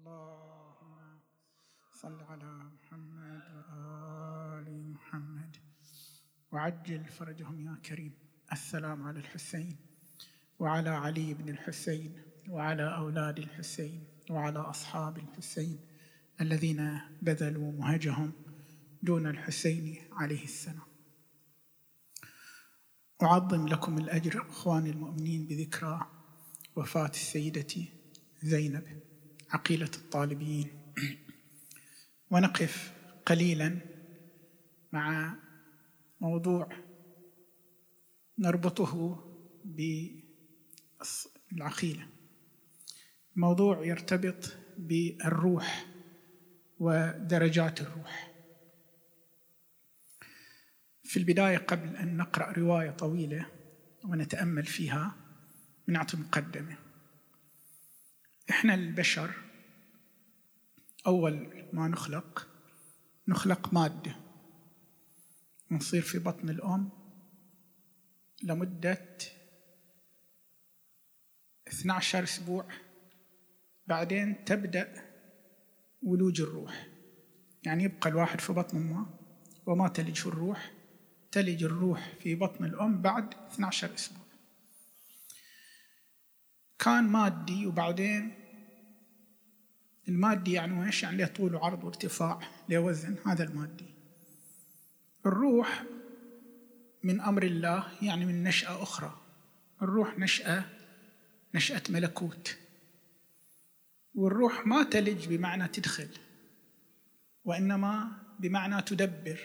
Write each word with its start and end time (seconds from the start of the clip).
اللهم 0.00 1.20
صل 1.92 2.20
على 2.20 2.70
محمد 2.74 3.42
وآل 3.54 4.92
محمد. 4.92 5.56
وعجل 6.52 7.04
فرجهم 7.04 7.60
يا 7.60 7.74
كريم. 7.84 8.14
السلام 8.52 9.02
على 9.02 9.18
الحسين 9.18 9.76
وعلى 10.58 10.90
علي 10.90 11.34
بن 11.34 11.48
الحسين 11.48 12.22
وعلى 12.48 12.96
أولاد 12.96 13.38
الحسين 13.38 14.04
وعلى 14.30 14.58
أصحاب 14.58 15.18
الحسين 15.18 15.78
الذين 16.40 17.00
بذلوا 17.22 17.72
مهجهم 17.72 18.32
دون 19.02 19.26
الحسين 19.26 20.08
عليه 20.12 20.44
السلام. 20.44 20.90
أعظم 23.22 23.68
لكم 23.68 23.98
الأجر 23.98 24.50
إخواني 24.50 24.90
المؤمنين 24.90 25.46
بذكرى 25.46 26.06
وفاة 26.76 27.10
السيدة 27.10 27.74
زينب. 28.42 29.09
عقيلة 29.50 29.90
الطالبين. 29.96 30.68
ونقف 32.30 32.92
قليلا 33.26 33.78
مع 34.92 35.36
موضوع 36.20 36.68
نربطه 38.38 39.24
بالعقيلة 41.50 42.06
موضوع 43.36 43.86
يرتبط 43.86 44.56
بالروح 44.78 45.86
ودرجات 46.78 47.80
الروح. 47.80 48.30
في 51.04 51.16
البداية 51.16 51.58
قبل 51.58 51.96
أن 51.96 52.16
نقرأ 52.16 52.52
رواية 52.52 52.90
طويلة 52.90 53.46
ونتأمل 54.04 54.64
فيها 54.64 55.14
بنعطي 55.88 56.16
مقدمة. 56.16 56.76
إحنا 58.50 58.74
البشر 58.74 59.30
أول 61.06 61.64
ما 61.72 61.88
نخلق 61.88 62.48
نخلق 63.28 63.74
مادة. 63.74 64.16
نصير 65.70 66.02
في 66.02 66.18
بطن 66.18 66.48
الأم 66.48 66.90
لمدة 68.42 69.16
12 71.68 72.22
أسبوع. 72.24 72.68
بعدين 73.86 74.44
تبدأ 74.44 75.10
ولوج 76.02 76.40
الروح. 76.40 76.88
يعني 77.62 77.84
يبقى 77.84 78.10
الواحد 78.10 78.40
في 78.40 78.52
بطن 78.52 78.76
أمه 78.76 79.06
وما 79.66 79.88
تلج 79.88 80.26
الروح. 80.26 80.72
تلج 81.32 81.64
الروح 81.64 82.14
في 82.20 82.34
بطن 82.34 82.64
الأم 82.64 83.02
بعد 83.02 83.34
12 83.34 83.94
أسبوع. 83.94 84.26
كان 86.78 87.04
مادي 87.04 87.66
وبعدين 87.66 88.39
المادي 90.10 90.52
يعني 90.52 90.86
إيش؟ 90.86 91.02
يعني 91.02 91.16
له 91.16 91.26
طول 91.26 91.54
وعرض 91.54 91.84
وارتفاع 91.84 92.40
له 92.68 92.78
وزن؟ 92.78 93.16
هذا 93.26 93.44
المادي. 93.44 93.86
الروح 95.26 95.84
من 97.02 97.20
أمر 97.20 97.42
الله 97.42 97.86
يعني 98.02 98.26
من 98.26 98.42
نشأة 98.42 98.82
أخرى. 98.82 99.20
الروح 99.82 100.18
نشأة 100.18 100.64
نشأة 101.54 101.82
ملكوت. 101.88 102.58
والروح 104.14 104.66
ما 104.66 104.82
تلج 104.82 105.28
بمعنى 105.28 105.68
تدخل 105.68 106.08
وإنما 107.44 108.08
بمعنى 108.40 108.82
تدبر 108.82 109.40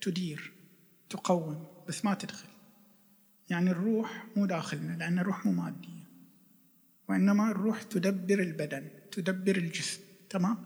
تدير 0.00 0.52
تقوم 1.10 1.66
بس 1.88 2.04
ما 2.04 2.14
تدخل. 2.14 2.48
يعني 3.50 3.70
الروح 3.70 4.26
مو 4.36 4.46
داخلنا 4.46 4.96
لأن 4.96 5.18
الروح 5.18 5.46
مو 5.46 5.52
مادية 5.52 6.06
وإنما 7.08 7.50
الروح 7.50 7.82
تدبر 7.82 8.40
البدن. 8.40 8.88
تدبر 9.12 9.56
الجسم 9.56 10.00
تمام؟ 10.30 10.64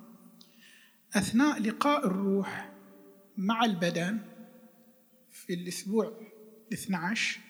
أثناء 1.15 1.61
لقاء 1.61 2.07
الروح 2.07 2.73
مع 3.37 3.65
البدن 3.65 4.21
في 5.31 5.55
الأسبوع 5.55 6.21
الاثنى 6.69 6.97
عشر 6.97 7.41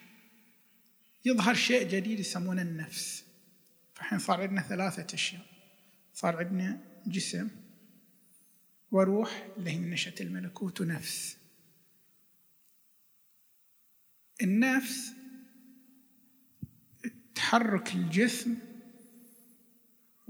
يظهر 1.25 1.55
شيء 1.55 1.89
جديد 1.89 2.21
يسمونه 2.21 2.63
النفس. 2.63 3.25
فحين 3.95 4.19
صار 4.19 4.41
عندنا 4.41 4.63
ثلاثة 4.63 5.15
أشياء. 5.15 5.47
صار 6.15 6.37
عندنا 6.37 6.81
جسم 7.07 7.49
وروح 8.91 9.49
اللي 9.57 9.71
هي 9.71 9.79
من 9.79 9.91
نشأة 9.91 10.15
الملكوت 10.21 10.81
ونفس. 10.81 11.37
النفس 14.43 15.13
تحرك 17.35 17.95
الجسم 17.95 18.59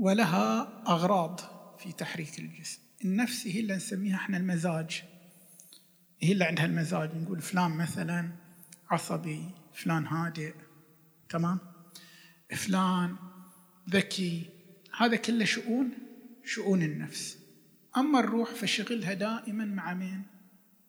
ولها 0.00 0.82
أغراض 0.86 1.40
في 1.78 1.92
تحريك 1.92 2.38
الجسم. 2.38 2.80
النفس 3.04 3.46
هي 3.46 3.60
اللي 3.60 3.76
نسميها 3.76 4.16
إحنا 4.16 4.36
المزاج. 4.36 5.02
هي 6.20 6.32
اللي 6.32 6.44
عندها 6.44 6.64
المزاج. 6.64 7.16
نقول 7.16 7.40
فلان 7.40 7.70
مثلا 7.70 8.32
عصبي 8.90 9.50
فلان 9.74 10.06
هادئ 10.06 10.54
تمام؟ 11.28 11.58
فلان 12.56 13.16
ذكي. 13.90 14.50
هذا 14.98 15.16
كله 15.16 15.44
شؤون 15.44 15.90
شؤون 16.44 16.82
النفس. 16.82 17.38
أما 17.96 18.20
الروح 18.20 18.50
فشغلها 18.50 19.12
دائما 19.12 19.64
مع 19.64 19.94
مين؟ 19.94 20.22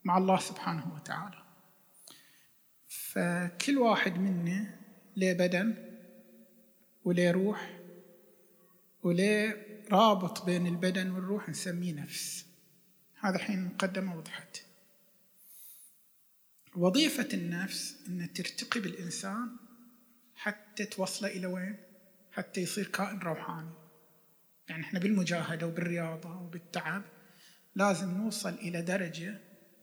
مع 0.03 0.17
الله 0.17 0.39
سبحانه 0.39 0.93
وتعالى. 0.95 1.43
فكل 2.87 3.77
واحد 3.77 4.17
منا 4.17 4.79
له 5.17 5.33
بدن 5.33 5.75
وله 7.03 7.31
روح 7.31 7.80
وله 9.03 9.55
رابط 9.91 10.45
بين 10.45 10.67
البدن 10.67 11.11
والروح 11.11 11.49
نسميه 11.49 11.93
نفس. 11.93 12.45
هذا 13.19 13.37
حين 13.37 13.65
مقدمة 13.65 14.17
وضحت. 14.17 14.63
وظيفة 16.75 17.27
النفس 17.33 17.97
أن 18.07 18.33
ترتقي 18.33 18.79
بالإنسان 18.79 19.57
حتى 20.35 20.85
توصله 20.85 21.29
إلى 21.29 21.47
وين؟ 21.47 21.77
حتى 22.31 22.61
يصير 22.61 22.87
كائن 22.87 23.19
روحاني. 23.19 23.71
يعني 24.69 24.83
إحنا 24.83 24.99
بالمجاهدة 24.99 25.67
وبالرياضة 25.67 26.41
وبالتعب 26.41 27.03
لازم 27.75 28.17
نوصل 28.17 28.53
إلى 28.53 28.81
درجة 28.81 29.41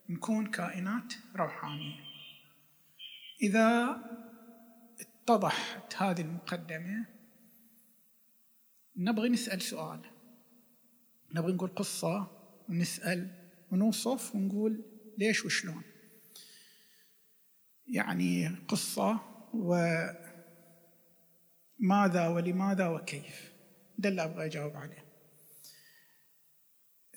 نكون 0.09 0.51
كائنات 0.51 1.15
روحانية. 1.37 2.01
إذا 3.43 3.97
اتضحت 5.01 5.95
هذه 5.97 6.21
المقدمة 6.21 7.18
نبغي 8.99 9.29
نسأل 9.29 9.63
سؤال. 9.63 10.01
نبغي 11.35 11.53
نقول 11.53 11.75
قصة 11.75 12.31
ونسأل 12.69 13.31
ونوصف 13.71 14.35
ونقول 14.35 14.85
ليش 15.19 15.45
وشلون. 15.45 15.83
يعني 17.87 18.49
قصة 18.49 19.21
وماذا 19.55 20.29
ولماذا 22.29 22.89
وكيف. 22.89 23.53
ده 23.99 24.09
اللي 24.09 24.25
أبغى 24.25 24.47
أجاوب 24.47 24.77
عليه. 24.77 25.05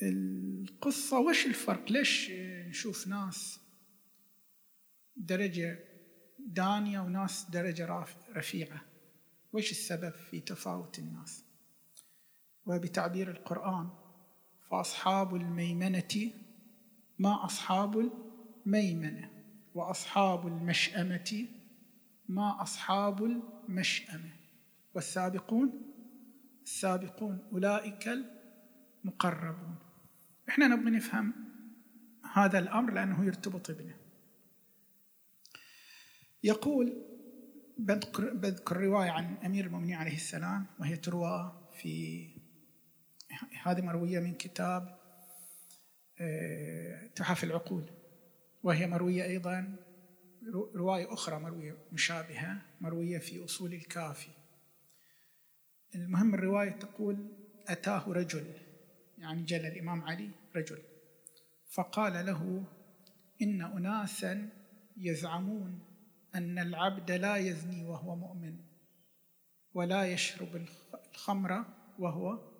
القصة 0.01 1.19
وش 1.19 1.45
الفرق؟ 1.45 1.91
ليش 1.91 2.31
نشوف 2.67 3.07
ناس 3.07 3.59
درجة 5.15 5.79
دانية 6.39 6.99
وناس 6.99 7.45
درجة 7.49 8.05
رفيعة؟ 8.29 8.85
وش 9.53 9.71
السبب 9.71 10.13
في 10.13 10.39
تفاوت 10.39 10.99
الناس؟ 10.99 11.50
وبتعبير 12.65 13.31
القرآن. 13.31 13.89
فأصحاب 14.69 15.35
الميمنة 15.35 16.31
ما 17.19 17.45
أصحاب 17.45 18.11
الميمنة 18.65 19.29
وأصحاب 19.75 20.47
المشأمة 20.47 21.47
ما 22.29 22.61
أصحاب 22.61 23.23
المشأمة. 23.23 24.33
والسابقون؟ 24.95 25.81
السابقون 26.63 27.39
أولئك 27.51 28.09
المقربون. 29.05 29.75
إحنا 30.49 30.67
نبغى 30.67 30.91
نفهم 30.91 31.33
هذا 32.33 32.59
الأمر 32.59 32.93
لأنه 32.93 33.25
يرتبط 33.25 33.71
بنا. 33.71 33.95
يقول 36.43 36.93
بذكر, 37.77 38.33
بذكر 38.33 38.77
رواية 38.77 39.09
عن 39.09 39.37
أمير 39.45 39.65
المؤمنين 39.65 39.95
عليه 39.95 40.15
السلام 40.15 40.65
وهي 40.79 40.97
تروى 40.97 41.67
في 41.73 42.27
هذه 43.63 43.81
مروية 43.81 44.19
من 44.19 44.33
كتاب 44.33 44.97
آه، 46.21 47.07
تحف 47.15 47.43
العقول. 47.43 47.83
وهي 48.63 48.87
مروية 48.87 49.23
أيضا 49.23 49.75
رواية 50.75 51.13
أخرى 51.13 51.39
مروية 51.39 51.77
مشابهة 51.91 52.61
مروية 52.81 53.17
في 53.17 53.45
أصول 53.45 53.73
الكافي. 53.73 54.31
المهم 55.95 56.33
الرواية 56.33 56.71
تقول 56.71 57.27
أتاه 57.67 58.03
رجل 58.07 58.45
يعني 59.17 59.43
جل 59.43 59.65
الإمام 59.65 60.01
علي 60.01 60.29
رجل. 60.55 60.79
فقال 61.71 62.25
له 62.25 62.63
إن 63.41 63.61
أناسا 63.61 64.49
يزعمون 64.97 65.79
أن 66.35 66.59
العبد 66.59 67.11
لا 67.11 67.37
يزني 67.37 67.85
وهو 67.85 68.15
مؤمن 68.15 68.57
ولا 69.73 70.05
يشرب 70.05 70.65
الخمر 70.93 71.65
وهو 71.99 72.50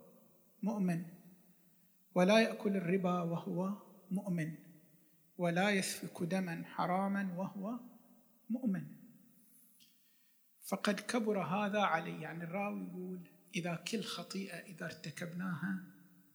مؤمن. 0.64 1.06
ولا 2.16 2.40
يأكل 2.40 2.78
الربا 2.78 3.22
وهو 3.22 3.78
مؤمن. 4.12 4.56
ولا 5.38 5.70
يسفك 5.70 6.24
دما 6.24 6.64
حراما 6.66 7.34
وهو 7.38 7.80
مؤمن. 8.50 8.88
فقد 10.62 11.00
كبر 11.00 11.44
هذا 11.44 11.80
علي. 11.80 12.22
يعني 12.22 12.44
الراوي 12.44 12.84
يقول 12.84 13.20
إذا 13.56 13.76
كل 13.76 14.04
خطيئة 14.04 14.56
إذا 14.56 14.86
ارتكبناها 14.86 15.84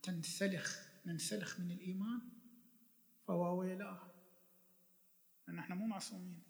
تنسلخ 0.02 0.86
ننسلخ 1.06 1.60
من 1.60 1.70
الإيمان. 1.70 2.20
فواويلاه 3.26 4.00
لأن 5.48 5.58
إحنا 5.58 5.74
مو 5.74 5.86
معصومين. 5.86 6.42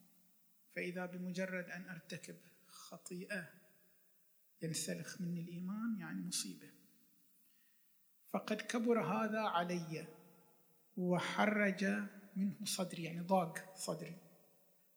فإذا 0.77 1.07
بمجرد 1.07 1.65
أن 1.65 1.89
أرتكب 1.89 2.37
خطيئة 2.67 3.49
ينسلخ 4.63 5.21
مني 5.21 5.41
الإيمان 5.41 5.99
يعني 5.99 6.23
مصيبة. 6.23 6.76
فقد 8.37 8.57
كبر 8.57 9.01
هذا 9.01 9.41
علي 9.41 10.07
وحرج 10.97 11.85
منه 12.37 12.65
صدري 12.65 13.03
يعني 13.03 13.21
ضاق 13.21 13.59
صدري 13.77 14.17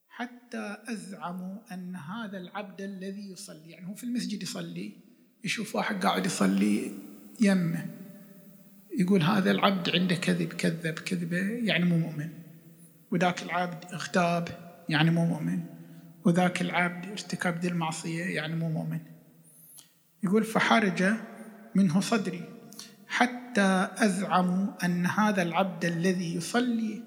حتى 0.07 0.77
أزعم 0.87 1.59
أن 1.71 1.95
هذا 1.95 2.37
العبد 2.37 2.81
الذي 2.81 3.31
يصلي 3.31 3.71
يعني 3.71 3.87
هو 3.87 3.93
في 3.93 4.03
المسجد 4.03 4.43
يصلي 4.43 4.93
يشوف 5.43 5.75
واحد 5.75 6.05
قاعد 6.05 6.25
يصلي 6.25 6.91
يمه 7.41 7.85
يقول 8.99 9.23
هذا 9.23 9.51
العبد 9.51 9.89
عنده 9.89 10.15
كذب 10.15 10.53
كذب 10.53 10.99
كذبة 10.99 11.37
يعني 11.37 11.85
مو 11.85 11.97
مؤمن. 11.97 12.29
وذاك 13.11 13.43
العبد 13.43 13.85
اغتاب 13.93 14.49
يعني 14.89 15.11
مو 15.11 15.25
مؤمن. 15.25 15.63
وذاك 16.25 16.61
العبد 16.61 17.05
ارتكب 17.05 17.59
ذي 17.59 17.67
المعصية 17.67 18.23
يعني 18.23 18.55
مو 18.55 18.69
مؤمن. 18.69 18.99
يقول 20.23 20.43
فحرج 20.43 21.03
منه 21.75 21.99
صدري. 21.99 22.58
حتى 23.19 23.89
أزعم 23.97 24.75
أن 24.83 25.05
هذا 25.05 25.41
العبد 25.41 25.85
الذي 25.85 26.35
يصلي 26.35 27.03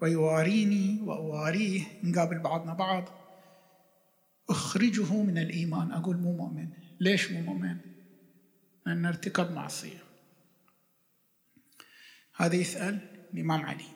ويواريني 0.00 1.00
وأواريه 1.02 1.84
نقابل 2.02 2.38
بعضنا 2.38 2.74
بعض 2.74 3.08
أخرجه 4.50 5.22
من 5.22 5.38
الإيمان. 5.38 5.92
أقول 5.92 6.16
مو 6.16 6.36
مؤمن. 6.36 6.68
ليش 7.00 7.30
مو 7.30 7.40
مؤمن؟ 7.40 7.76
لأن 8.86 9.06
ارتكب 9.06 9.50
معصية. 9.50 10.02
هذا 12.36 12.54
يسأل 12.54 12.98
الإمام 13.34 13.62
علي. 13.62 13.88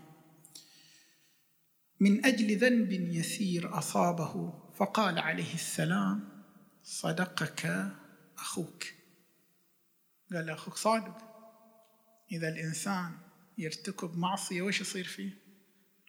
من 2.00 2.26
أجل 2.26 2.56
ذنب 2.58 2.92
يسير 2.92 3.78
أصابه 3.78 4.52
فقال 4.74 5.18
عليه 5.18 5.54
السلام 5.54 6.28
صدقك 6.82 7.92
أخوك. 8.38 8.84
قال 10.32 10.50
أخوك 10.50 10.76
صادق. 10.76 11.25
إذا 12.32 12.48
الإنسان 12.48 13.12
يرتكب 13.58 14.18
معصية 14.18 14.62
وش 14.62 14.80
يصير 14.80 15.04
فيه؟ 15.04 15.30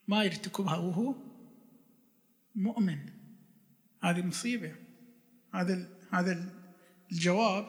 ما 0.07 0.23
يرتكبها 0.23 0.77
وهو 0.77 1.15
مؤمن. 2.55 2.99
هذه 4.03 4.21
مصيبة. 4.21 4.75
هذا 5.53 5.89
هذا 6.11 6.53
الجواب 7.11 7.65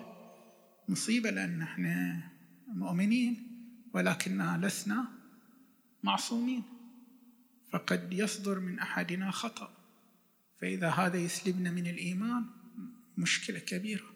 مصيبة 0.89 1.31
لأن 1.31 1.63
إحنا 1.63 2.23
مؤمنين 2.69 3.47
ولكننا 3.95 4.67
لسنا 4.67 5.05
معصومين. 6.03 6.63
فقد 7.73 8.13
يصدر 8.13 8.61
من 8.61 8.79
أحدنا 8.79 9.31
خطأ. 9.31 9.75
فإذا 10.61 10.91
هذا 10.91 11.17
يسلبنا 11.17 11.71
من 11.71 11.87
الإيمان 11.87 12.47
مشكلة 13.19 13.59
كبيرة. 13.59 14.07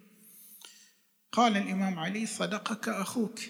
قال 1.32 1.56
الإمام 1.56 1.98
علي 1.98 2.26
صدقك 2.26 2.88
أخوك. 2.88 3.40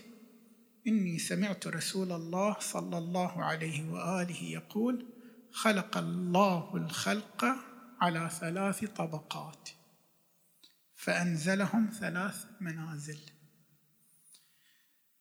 إني 0.87 1.19
سمعت 1.19 1.67
رسول 1.67 2.13
الله 2.13 2.57
صلى 2.61 2.99
الله 2.99 3.45
عليه 3.45 3.91
وآله 3.91 4.43
يقول 4.43 5.07
خلق 5.53 5.97
الله 5.97 6.77
الخلق 6.77 7.45
على 8.01 8.31
ثلاث 8.41 8.85
طبقات 8.85 9.69
فأنزلهم 10.97 11.91
ثلاث 12.01 12.47
منازل. 12.61 13.19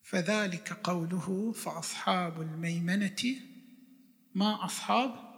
فذلك 0.03 0.73
قوله 0.73 1.51
فأصحاب 1.51 2.41
الميمنة 2.41 3.35
ما 4.35 4.65
أصحاب؟ 4.65 5.31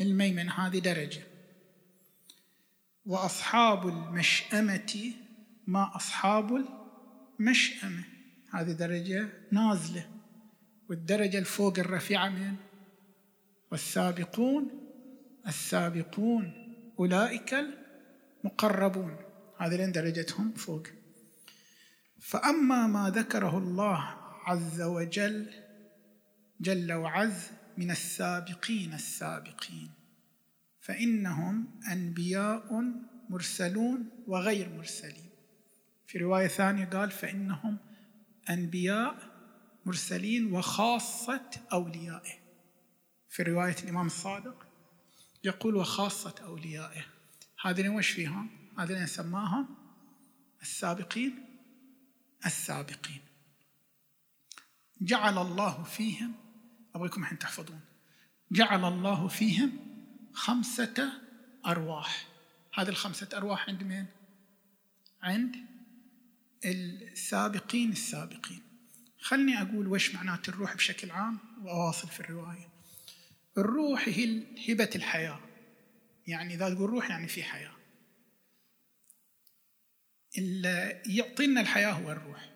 الميمنة 0.00 0.52
هذه 0.52 0.78
درجة. 0.78 1.22
وأصحاب 3.06 3.88
المشأمة 3.88 5.14
ما 5.66 5.96
أصحاب 5.96 6.66
المشأمة؟ 7.40 8.19
هذه 8.52 8.72
درجة 8.72 9.28
نازلة 9.50 10.10
والدرجة 10.88 11.38
الفوق 11.38 11.78
الرفيعة 11.78 12.28
من 12.28 12.54
والسابقون 13.70 14.70
السابقون 15.46 16.52
أولئك 16.98 17.54
المقربون. 18.44 19.16
هذه 19.58 19.76
لين 19.76 19.92
درجتهم 19.92 20.52
فوق. 20.52 20.82
فأما 22.20 22.86
ما 22.86 23.10
ذكره 23.10 23.58
الله 23.58 24.16
عز 24.44 24.82
وجل 24.82 25.50
جل 26.60 26.92
وعز 26.92 27.50
من 27.78 27.90
السابقين 27.90 28.94
السابقين 28.94 29.90
فإنهم 30.80 31.80
أنبياء 31.92 32.84
مرسلون 33.28 34.08
وغير 34.26 34.68
مرسلين. 34.68 35.30
في 36.06 36.18
رواية 36.18 36.46
ثانية 36.46 36.84
قال 36.84 37.10
فإنهم 37.10 37.78
أنبياء 38.50 39.30
مرسلين 39.86 40.52
وخاصة 40.52 41.50
أوليائه. 41.72 42.40
في 43.28 43.42
رواية 43.42 43.76
الإمام 43.82 44.06
الصادق 44.06 44.66
يقول 45.44 45.76
وخاصة 45.76 46.34
أوليائه. 46.44 47.04
هذين 47.60 47.88
وش 47.88 48.10
فيهم؟ 48.10 48.50
هذين 48.78 49.06
سماهم 49.06 49.68
السابقين 50.62 51.46
السابقين. 52.46 53.20
جعل 55.00 55.38
الله 55.38 55.82
فيهم 55.82 56.34
أبغيكم 56.94 57.22
الحين 57.22 57.38
تحفظون. 57.38 57.80
جعل 58.52 58.84
الله 58.84 59.28
فيهم 59.28 59.72
خمسة 60.32 61.12
أرواح. 61.66 62.26
هذه 62.74 62.88
الخمسة 62.88 63.28
أرواح 63.34 63.68
عند 63.68 63.82
مين؟ 63.82 64.06
عند 65.22 65.56
السابقين 66.64 67.92
السابقين. 67.92 68.62
خلني 69.20 69.62
أقول 69.62 69.86
وش 69.86 70.14
معنات 70.14 70.48
الروح 70.48 70.74
بشكل 70.76 71.10
عام 71.10 71.38
وأواصل 71.62 72.08
في 72.08 72.20
الرواية. 72.20 72.68
الروح 73.58 74.08
هي 74.08 74.42
هبة 74.68 74.90
الحياة. 74.94 75.40
يعني 76.26 76.54
إذا 76.54 76.74
تقول 76.74 76.90
روح 76.90 77.10
يعني 77.10 77.28
في 77.28 77.42
حياة. 77.42 77.76
اللي 80.38 81.02
يعطينا 81.06 81.60
الحياة 81.60 81.92
هو 81.92 82.12
الروح. 82.12 82.50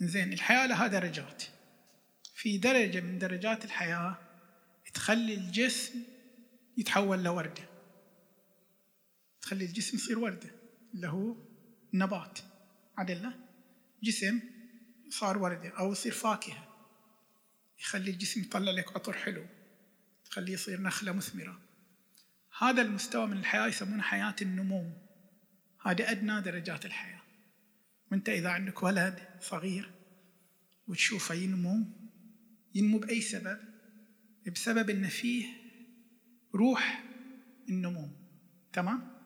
زين 0.00 0.32
الحياة 0.32 0.66
لها 0.66 0.86
درجات. 0.86 1.42
في 2.34 2.58
درجة 2.58 3.00
من 3.00 3.18
درجات 3.18 3.64
الحياة 3.64 4.18
تخلي 4.94 5.34
الجسم 5.34 6.02
يتحول 6.76 7.22
لوردة. 7.22 7.68
تخلي 9.42 9.64
الجسم 9.64 9.96
يصير 9.96 10.18
وردة 10.18 10.50
اللي 10.94 11.08
هو 11.08 11.36
نبات. 11.94 12.38
عدلنا 13.00 13.34
جسم 14.02 14.40
صار 15.10 15.38
وردة 15.38 15.68
أو 15.78 15.92
يصير 15.92 16.12
فاكهة. 16.12 16.68
يخلي 17.80 18.10
الجسم 18.10 18.40
يطلع 18.40 18.70
لك 18.70 18.96
عطر 18.96 19.12
حلو 19.12 19.46
تخليه 20.24 20.52
يصير 20.52 20.80
نخلة 20.80 21.12
مثمرة. 21.12 21.60
هذا 22.58 22.82
المستوى 22.82 23.26
من 23.26 23.36
الحياة 23.36 23.66
يسمونه 23.66 24.02
حياة 24.02 24.36
النمو. 24.42 24.92
هذه 25.82 26.10
أدنى 26.10 26.40
درجات 26.40 26.86
الحياة. 26.86 27.20
وأنت 28.10 28.28
إذا 28.28 28.48
عندك 28.48 28.82
ولد 28.82 29.28
صغير 29.40 29.90
وتشوفه 30.88 31.34
ينمو 31.34 31.84
ينمو 32.74 32.98
بأي 32.98 33.20
سبب؟ 33.20 33.58
بسبب 34.54 34.90
أن 34.90 35.08
فيه 35.08 35.46
روح 36.54 37.04
النمو. 37.68 38.08
تمام؟ 38.72 39.20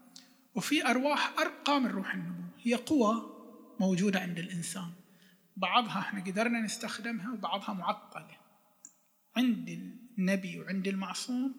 وفي 0.55 0.87
أرواح 0.87 1.39
أرقى 1.39 1.81
من 1.81 1.87
روح 1.91 2.15
النمو. 2.15 2.45
هي 2.63 2.75
قوى 2.75 3.34
موجودة 3.81 4.21
عند 4.21 4.39
الإنسان. 4.39 4.93
بعضها 5.57 5.99
إحنا 5.99 6.25
قدرنا 6.25 6.61
نستخدمها 6.61 7.33
وبعضها 7.33 7.73
معطلة 7.73 8.37
عند 9.37 9.69
النبي 10.19 10.59
وعند 10.59 10.89
المعصوم 10.89 11.55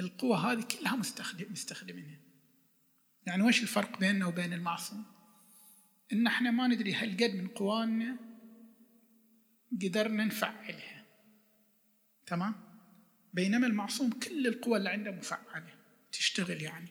القوة 0.00 0.52
هذه 0.52 0.62
كلها 0.62 0.96
مستخدم 0.96 1.52
مستخدمينها. 1.52 2.20
يعني 3.26 3.42
وش 3.42 3.62
الفرق 3.62 3.98
بيننا 3.98 4.26
وبين 4.26 4.52
المعصوم؟ 4.52 5.04
إن 6.12 6.26
إحنا 6.26 6.50
ما 6.50 6.66
ندري 6.66 6.94
هل 6.94 7.12
قد 7.12 7.34
من 7.34 7.48
قوانا 7.48 8.16
قدرنا 9.82 10.24
نفعلها. 10.24 11.06
تمام؟ 12.26 12.54
بينما 13.34 13.66
المعصوم 13.66 14.10
كل 14.10 14.46
القوى 14.46 14.78
اللي 14.78 14.90
عنده 14.90 15.10
مفعلة 15.10 15.74
تشتغل 16.12 16.62
يعني. 16.62 16.90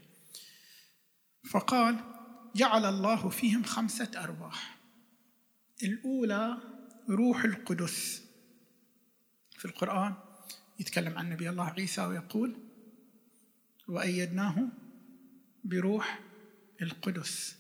فقال 1.51 2.18
جعل 2.59 2.85
الله 2.85 3.29
فيهم 3.29 3.63
خمسة 3.63 4.11
أرواح. 4.15 4.77
الأولى 5.83 6.57
روح 7.09 7.43
القدس. 7.43 8.23
في 9.57 9.65
القرآن 9.65 10.15
يتكلم 10.79 11.17
عن 11.17 11.29
نبي 11.29 11.49
الله 11.49 11.69
عيسى 11.69 12.01
ويقول 12.01 12.57
وأيدناه 13.87 14.67
بروح 15.63 16.19
القدس. 16.81 17.57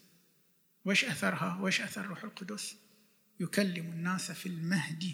وش 0.85 1.05
أثرها؟ 1.05 1.61
وش 1.61 1.81
أثر 1.81 2.05
روح 2.05 2.23
القدس؟ 2.23 2.75
يكلم 3.39 3.85
الناس 3.85 4.31
في 4.31 4.45
المهد 4.45 5.13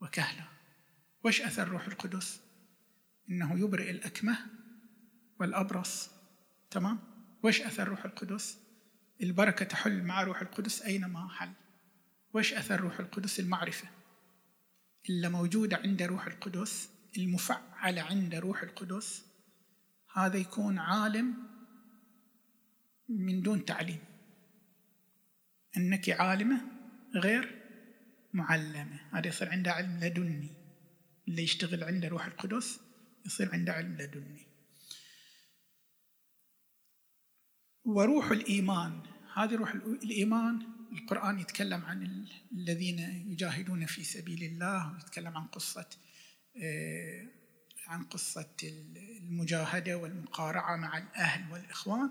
وكهلا 0.00 0.44
وش 1.24 1.40
أثر 1.40 1.68
روح 1.68 1.86
القدس؟ 1.86 2.40
إنه 3.30 3.60
يبرئ 3.60 3.90
الأكمه 3.90 4.38
والأبرص. 5.40 6.10
تمام؟ 6.70 7.09
وش 7.42 7.60
أثر 7.60 7.88
روح 7.88 8.04
القدس. 8.04 8.58
البركة 9.22 9.64
تحل 9.64 10.02
مع 10.02 10.22
روح 10.22 10.40
القدس 10.40 10.82
أينما 10.82 11.28
حل. 11.28 11.52
وش 12.34 12.52
أثر 12.52 12.80
روح 12.80 13.00
القدس 13.00 13.40
المعرفة. 13.40 13.88
إلا 15.10 15.28
موجودة 15.28 15.76
عند 15.76 16.02
روح 16.02 16.26
القدس 16.26 16.90
المفعلة 17.18 18.02
عند 18.02 18.34
روح 18.34 18.62
القدس 18.62 19.24
هذا 20.14 20.36
يكون 20.36 20.78
عالم 20.78 21.34
من 23.08 23.42
دون 23.42 23.64
تعليم. 23.64 23.98
أنك 25.76 26.10
عالمة 26.10 26.60
غير 27.14 27.60
معلمة. 28.32 29.00
هذا 29.12 29.28
يصير 29.28 29.48
عنده 29.48 29.72
علم 29.72 29.98
لدني. 30.00 30.50
اللي 31.28 31.42
يشتغل 31.42 31.84
عنده 31.84 32.08
روح 32.08 32.26
القدس 32.26 32.80
يصير 33.26 33.52
عنده 33.52 33.72
علم 33.72 33.96
لدني. 33.96 34.49
وروح 37.84 38.30
الإيمان. 38.30 39.00
هذه 39.34 39.54
روح 39.54 39.74
الإيمان 39.74 40.62
القرآن 40.92 41.38
يتكلم 41.38 41.84
عن 41.84 42.26
الذين 42.52 42.98
يجاهدون 43.28 43.86
في 43.86 44.04
سبيل 44.04 44.42
الله 44.42 44.92
ويتكلم 44.92 45.36
عن 45.36 45.46
قصة 45.46 45.86
آه، 46.56 47.26
عن 47.86 48.04
قصة 48.04 48.56
المجاهدة 48.62 49.98
والمقارعة 49.98 50.76
مع 50.76 50.98
الأهل 50.98 51.52
والإخوان 51.52 52.10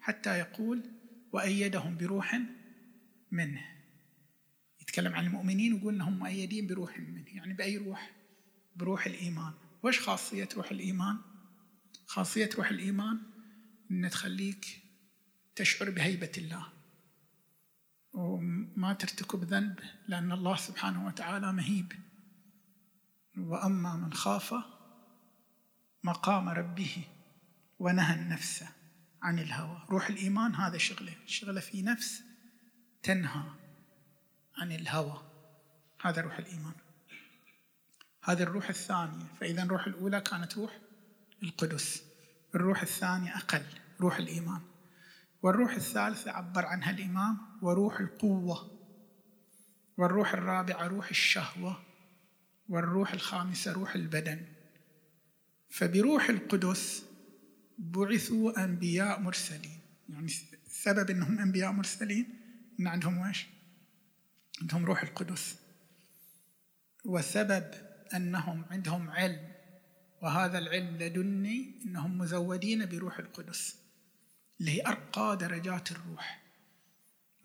حتى 0.00 0.38
يقول 0.38 0.82
وأيدهم 1.32 1.96
بروح 1.96 2.40
منه. 3.30 3.64
يتكلم 4.80 5.14
عن 5.14 5.26
المؤمنين 5.26 5.72
ويقول 5.72 5.94
إنهم 5.94 6.18
مؤيدين 6.18 6.66
بروح 6.66 6.98
منه. 6.98 7.24
يعني 7.28 7.54
بأي 7.54 7.76
روح؟ 7.76 8.12
بروح 8.76 9.06
الإيمان. 9.06 9.52
وش 9.82 10.00
خاصية 10.00 10.48
روح 10.56 10.70
الإيمان؟ 10.70 11.18
خاصية 12.06 12.50
روح 12.56 12.70
الإيمان 12.70 13.18
إن 13.90 14.10
تخليك 14.10 14.87
تشعر 15.58 15.90
بهيبة 15.90 16.32
الله. 16.38 16.66
وما 18.12 18.92
ترتكب 18.92 19.44
ذنب 19.44 19.80
لأن 20.08 20.32
الله 20.32 20.56
سبحانه 20.56 21.06
وتعالى 21.06 21.52
مهيب. 21.52 21.92
وأما 23.38 23.96
من 23.96 24.12
خاف 24.12 24.54
مقام 26.04 26.48
ربه 26.48 27.04
ونهى 27.78 28.14
النفس 28.14 28.64
عن 29.22 29.38
الهوى. 29.38 29.82
روح 29.90 30.08
الإيمان 30.08 30.54
هذا 30.54 30.78
شغلة. 30.78 31.16
شغلة 31.26 31.60
في 31.60 31.82
نفس 31.82 32.22
تنهى 33.02 33.42
عن 34.56 34.72
الهوى. 34.72 35.22
هذا 36.02 36.22
روح 36.22 36.38
الإيمان. 36.38 36.74
هذه 38.24 38.42
الروح 38.42 38.68
الثانية. 38.68 39.26
فإذا 39.40 39.62
الروح 39.62 39.86
الأولى 39.86 40.20
كانت 40.20 40.58
روح 40.58 40.78
القدس. 41.42 42.02
الروح 42.54 42.82
الثانية 42.82 43.36
أقل. 43.36 43.64
روح 44.00 44.16
الإيمان. 44.16 44.60
والروح 45.42 45.74
الثالثة 45.74 46.30
عبر 46.30 46.66
عنها 46.66 46.90
الإمام 46.90 47.38
وروح 47.62 48.00
القوة 48.00 48.78
والروح 49.96 50.34
الرابعة 50.34 50.86
روح 50.86 51.08
الشهوة 51.08 51.82
والروح 52.68 53.12
الخامسة 53.12 53.72
روح 53.72 53.94
البدن. 53.94 54.46
فبروح 55.70 56.28
القدس 56.28 57.04
بعثوا 57.78 58.64
أنبياء 58.64 59.20
مرسلين. 59.20 59.80
يعني 60.08 60.28
سبب 60.68 61.10
أنهم 61.10 61.38
أنبياء 61.38 61.72
مرسلين 61.72 62.26
إن 62.80 62.86
عندهم 62.86 63.18
وإيش 63.18 63.46
عندهم 64.60 64.84
روح 64.84 65.02
القدس. 65.02 65.58
وسبب 67.04 67.64
أنهم 68.14 68.64
عندهم 68.70 69.10
علم 69.10 69.52
وهذا 70.22 70.58
العلم 70.58 70.96
لدني 70.96 71.82
أنهم 71.86 72.18
مزودين 72.18 72.86
بروح 72.86 73.18
القدس. 73.18 73.87
اللي 74.60 74.70
هي 74.70 74.86
أرقى 74.86 75.36
درجات 75.36 75.92
الروح. 75.92 76.42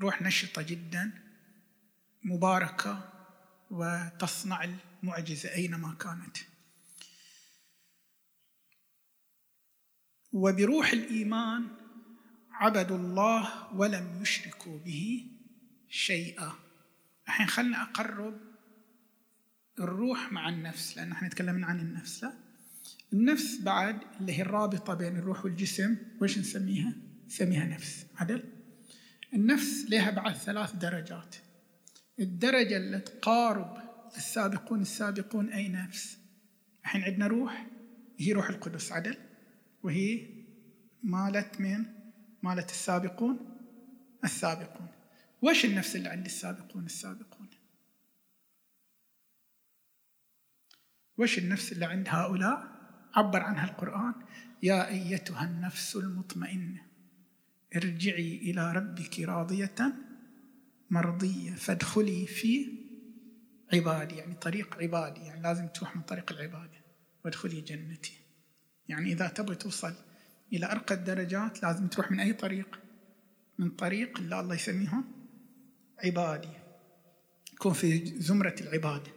روح 0.01 0.21
نشطة 0.21 0.61
جدا 0.61 1.11
مباركة 2.23 3.09
وتصنع 3.71 4.63
المعجزة 5.03 5.53
أينما 5.53 5.93
كانت. 5.93 6.37
وبروح 10.33 10.91
الإيمان 10.91 11.67
عبدوا 12.51 12.97
الله 12.97 13.73
ولم 13.73 14.21
يشركوا 14.21 14.79
به 14.79 15.27
شيئا. 15.89 16.51
الحين 17.27 17.47
خلنا 17.47 17.81
أقرب 17.81 18.39
الروح 19.79 20.31
مع 20.31 20.49
النفس 20.49 20.97
لأن 20.97 21.11
إحنا 21.11 21.29
تكلمنا 21.29 21.67
عن 21.67 21.79
النفس. 21.79 22.23
لا 22.23 22.33
النفس 23.13 23.61
بعد 23.61 23.99
اللي 24.19 24.33
هي 24.37 24.41
الرابطة 24.41 24.93
بين 24.93 25.17
الروح 25.17 25.45
والجسم 25.45 25.97
وش 26.21 26.37
نسميها؟ 26.37 27.02
نسميها 27.27 27.65
نفس 27.65 28.05
عدل؟ 28.15 28.43
النفس 29.33 29.85
لها 29.89 30.11
بعد 30.11 30.35
ثلاث 30.35 30.75
درجات. 30.75 31.35
الدرجة 32.19 32.77
اللي 32.77 32.99
تقارب 32.99 33.77
السابقون 34.17 34.81
السابقون 34.81 35.49
أي 35.49 35.69
نفس. 35.69 36.17
الحين 36.81 37.03
عندنا 37.03 37.27
روح 37.27 37.67
هي 38.19 38.31
روح 38.31 38.49
القدس 38.49 38.91
عدل؟ 38.91 39.17
وهي 39.83 40.29
مالت 41.03 41.61
من 41.61 41.85
مالت 42.43 42.69
السابقون 42.69 43.39
السابقون. 44.23 44.87
وش 45.41 45.65
النفس 45.65 45.95
اللي 45.95 46.09
عند 46.09 46.25
السابقون 46.25 46.85
السابقون؟ 46.85 47.49
وش 51.17 51.37
النفس 51.37 51.71
اللي 51.71 51.85
عند 51.85 52.07
هؤلاء؟ 52.09 52.73
عبر 53.15 53.41
عنها 53.41 53.65
القرآن 53.65 54.13
يا 54.63 54.87
أيتها 54.87 55.45
النفس 55.45 55.95
المطمئنة 55.95 56.92
ارجعي 57.75 58.37
إلى 58.37 58.73
ربك 58.73 59.19
راضية 59.19 59.95
مرضية 60.89 61.51
فادخلي 61.51 62.25
في 62.27 62.83
عبادي 63.73 64.15
يعني 64.15 64.33
طريق 64.33 64.77
عبادي 64.77 65.21
يعني 65.21 65.41
لازم 65.41 65.67
تروح 65.67 65.95
من 65.95 66.01
طريق 66.01 66.31
العبادة 66.31 66.83
وادخلي 67.25 67.61
جنتي. 67.61 68.13
يعني 68.87 69.11
إذا 69.11 69.27
تبغي 69.27 69.55
توصل 69.55 69.93
إلى 70.53 70.71
أرقى 70.71 70.95
الدرجات 70.95 71.63
لازم 71.63 71.87
تروح 71.87 72.11
من 72.11 72.19
أي 72.19 72.33
طريق؟ 72.33 72.79
من 73.57 73.69
طريق 73.69 74.19
اللي 74.19 74.39
الله 74.39 74.55
يسميهم 74.55 75.03
عبادي. 76.03 76.49
يكون 77.53 77.73
في 77.73 78.05
زمرة 78.05 78.55
العباد 78.61 79.07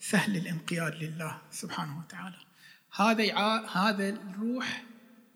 سهل 0.00 0.36
الانقياد 0.36 0.94
لله 0.94 1.42
سبحانه 1.50 1.98
وتعالى. 1.98 2.36
هذا 2.96 3.34
هذا 3.66 4.08
الروح 4.08 4.84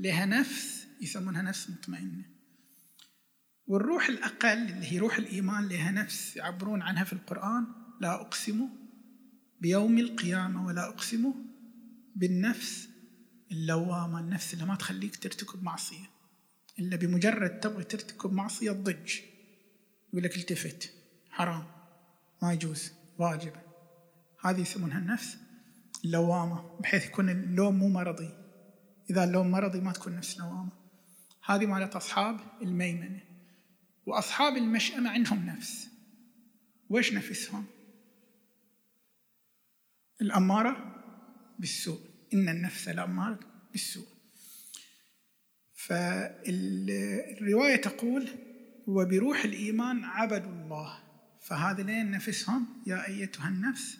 لها 0.00 0.26
نفس 0.26 0.86
يسمونها 1.00 1.42
نفس 1.42 1.70
مطمئنة. 1.70 2.29
والروح 3.70 4.08
الأقل 4.08 4.68
اللي 4.68 4.92
هي 4.92 4.98
روح 4.98 5.18
الإيمان 5.18 5.68
لها 5.68 5.90
نفس 5.90 6.36
يعبرون 6.36 6.82
عنها 6.82 7.04
في 7.04 7.12
القرآن 7.12 7.66
لا 8.00 8.20
أقسم 8.20 8.68
بيوم 9.60 9.98
القيامة 9.98 10.66
ولا 10.66 10.88
أقسم 10.88 11.34
بالنفس 12.16 12.88
اللوامة 13.52 14.20
النفس 14.20 14.54
اللي 14.54 14.64
ما 14.64 14.74
تخليك 14.74 15.16
ترتكب 15.16 15.62
معصية 15.62 16.10
إلا 16.78 16.96
بمجرد 16.96 17.60
تبغي 17.60 17.84
ترتكب 17.84 18.32
معصية 18.32 18.72
تضج. 18.72 19.14
يقول 20.08 20.22
لك 20.24 20.36
التفت 20.36 20.92
حرام 21.30 21.64
ما 22.42 22.52
يجوز 22.52 22.92
واجب. 23.18 23.52
هذه 24.44 24.60
يسمونها 24.60 24.98
النفس 24.98 25.38
اللوامة 26.04 26.78
بحيث 26.80 27.06
يكون 27.06 27.30
اللوم 27.30 27.74
مو 27.74 27.88
مرضي. 27.88 28.30
إذا 29.10 29.24
اللوم 29.24 29.50
مرضي 29.50 29.80
ما 29.80 29.92
تكون 29.92 30.16
نفس 30.16 30.38
لوامة. 30.38 30.72
هذه 31.44 31.66
مالت 31.66 31.96
أصحاب 31.96 32.40
الميمنة. 32.62 33.29
وأصحاب 34.06 34.56
المشأمة 34.56 35.10
عندهم 35.10 35.46
نفس. 35.46 35.88
وش 36.90 37.12
نفسهم؟ 37.12 37.64
الأمارة 40.20 41.02
بالسوء. 41.58 42.00
إن 42.34 42.48
النفس 42.48 42.88
لأمارة 42.88 43.40
بالسوء. 43.72 44.06
فالرواية 45.74 46.96
تقول 47.76 48.28
وبروح 48.86 49.44
الإيمان 49.44 50.04
عبدوا 50.04 50.52
الله. 50.52 50.98
فهذا 51.40 51.82
لين 51.82 52.10
نفسهم؟ 52.10 52.82
يا 52.86 53.08
أيتها 53.08 53.48
النفس 53.48 53.98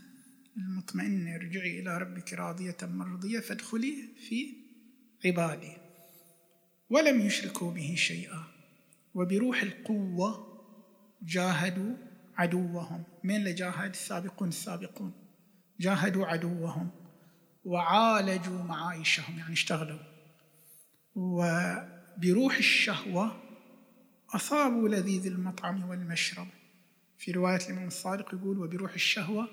المطمئنة 0.56 1.34
ارجعي 1.34 1.80
إلى 1.80 1.98
ربك 1.98 2.32
راضية 2.32 2.76
مرضية 2.82 3.40
فادخلي 3.40 4.08
في 4.28 4.56
عبادي. 5.24 5.76
ولم 6.90 7.20
يشركوا 7.20 7.72
به 7.72 7.94
شيئا. 7.96 8.49
وبروح 9.14 9.62
القوة 9.62 10.50
جاهدوا 11.22 11.96
عدوهم. 12.36 13.04
من 13.24 13.36
اللي 13.36 13.52
جاهد؟ 13.52 13.90
السابقون 13.90 14.48
السابقون. 14.48 15.12
جاهدوا 15.80 16.26
عدوهم 16.26 16.90
وعالجوا 17.64 18.62
معايشهم 18.62 19.38
يعني 19.38 19.52
اشتغلوا. 19.52 19.98
وبروح 21.14 22.56
الشهوة 22.56 23.42
أصابوا 24.34 24.88
لذيذ 24.88 25.26
المطعم 25.26 25.88
والمشرب. 25.88 26.48
في 27.18 27.30
رواية 27.30 27.60
الإمام 27.66 27.86
الصادق 27.86 28.34
يقول 28.34 28.58
وبروح 28.58 28.94
الشهوة 28.94 29.48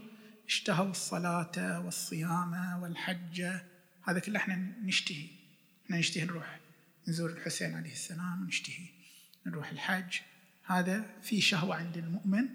اشتهوا 0.47 0.91
الصلاة 0.91 1.85
والصيام 1.85 2.79
والحج. 2.81 3.41
هذا 4.03 4.19
كله 4.19 4.37
إحنا 4.37 4.55
نشتهي. 4.83 5.27
إحنا 5.85 5.97
نشتهي 5.97 6.25
نروح 6.25 6.59
نزور 7.07 7.29
الحسين 7.29 7.73
عليه 7.73 7.91
السلام 7.91 8.45
نشتهي 8.47 8.96
نروح 9.47 9.71
الحج 9.71 10.19
هذا 10.65 11.05
في 11.21 11.41
شهوة 11.41 11.75
عند 11.75 11.97
المؤمن 11.97 12.49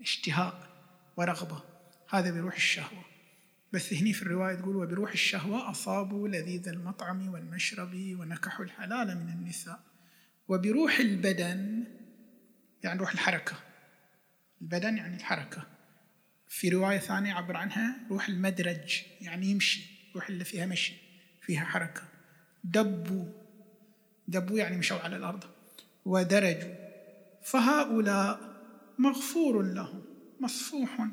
اشتهاء 0.00 0.68
ورغبة. 1.16 1.62
هذا 2.10 2.30
بروح 2.30 2.54
الشهوة. 2.54 3.04
بس 3.72 3.92
هني 3.92 4.12
في 4.12 4.22
الرواية 4.22 4.54
تقول 4.54 4.76
وبروح 4.76 5.12
الشهوة 5.12 5.70
أصابوا 5.70 6.28
لذيذ 6.28 6.68
المطعم 6.68 7.28
والمشرب 7.28 7.94
ونكحوا 7.94 8.64
الحلال 8.64 9.18
من 9.18 9.28
النساء. 9.28 9.80
وبروح 10.48 10.98
البدن 10.98 11.84
يعني 12.84 13.00
روح 13.00 13.12
الحركة. 13.12 13.56
البدن 14.62 14.96
يعني 14.96 15.16
الحركة. 15.16 15.66
في 16.48 16.68
رواية 16.68 16.98
ثانية 16.98 17.34
عبر 17.34 17.56
عنها 17.56 17.96
روح 18.10 18.28
المدرج 18.28 19.02
يعني 19.20 19.46
يمشي 19.46 20.12
روح 20.14 20.28
اللي 20.28 20.44
فيها 20.44 20.66
مشي 20.66 20.94
فيها 21.42 21.64
حركة. 21.64 22.02
دبوا 22.64 23.24
دبوا 24.28 24.58
يعني 24.58 24.76
مشوا 24.76 24.98
على 24.98 25.16
الأرض. 25.16 25.44
ودرجوا 26.04 26.74
فهؤلاء 27.42 28.40
مغفور 28.98 29.62
لهم 29.62 30.02
مصفوح 30.40 31.08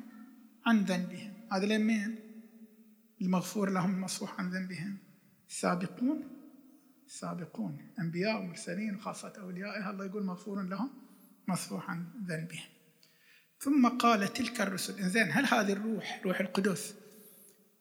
عن 0.66 0.84
ذنبهم. 0.84 1.34
هذا 1.52 1.66
لمين 1.66 2.16
المغفور 3.22 3.70
لهم 3.70 3.96
المصفوح 3.96 4.40
عن 4.40 4.50
ذنبهم. 4.50 4.98
السابقون 5.50 6.24
السابقون 7.06 7.78
أنبياء 8.00 8.40
ومرسلين 8.40 8.96
وخاصة 8.96 9.34
أوليائها 9.42 9.92
الله 9.92 10.06
يقول 10.06 10.24
مغفور 10.24 10.62
لهم 10.62 10.90
مصفوح 11.48 11.90
عن 11.90 12.06
ذنبهم. 12.28 12.70
ثم 13.60 13.88
قال 13.88 14.34
تلك 14.34 14.62
الرسل 14.62 15.00
إنزين 15.00 15.32
هل 15.32 15.46
هذه 15.46 15.74
الروح 15.74 16.22
روح 16.26 16.40
القدس 16.40 16.96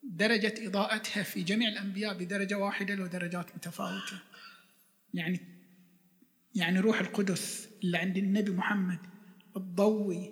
درجة 0.02 0.54
إضاءتها 0.66 1.22
في 1.22 1.42
جميع 1.42 1.68
الأنبياء 1.68 2.18
بدرجة 2.18 2.54
واحدة 2.58 2.94
لو 2.94 3.06
درجات 3.06 3.56
متفاوتة؟ 3.56 4.22
يعني 5.14 5.57
يعني 6.54 6.80
روح 6.80 7.00
القدس 7.00 7.68
اللي 7.84 7.98
عند 7.98 8.16
النبي 8.16 8.50
محمد 8.50 8.98
الضوي. 9.56 10.30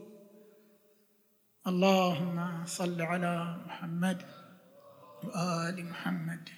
اللهم 1.66 2.64
صل 2.66 3.02
على 3.02 3.62
محمد 3.66 4.22
وآل 5.24 5.84
محمد. 5.84 6.48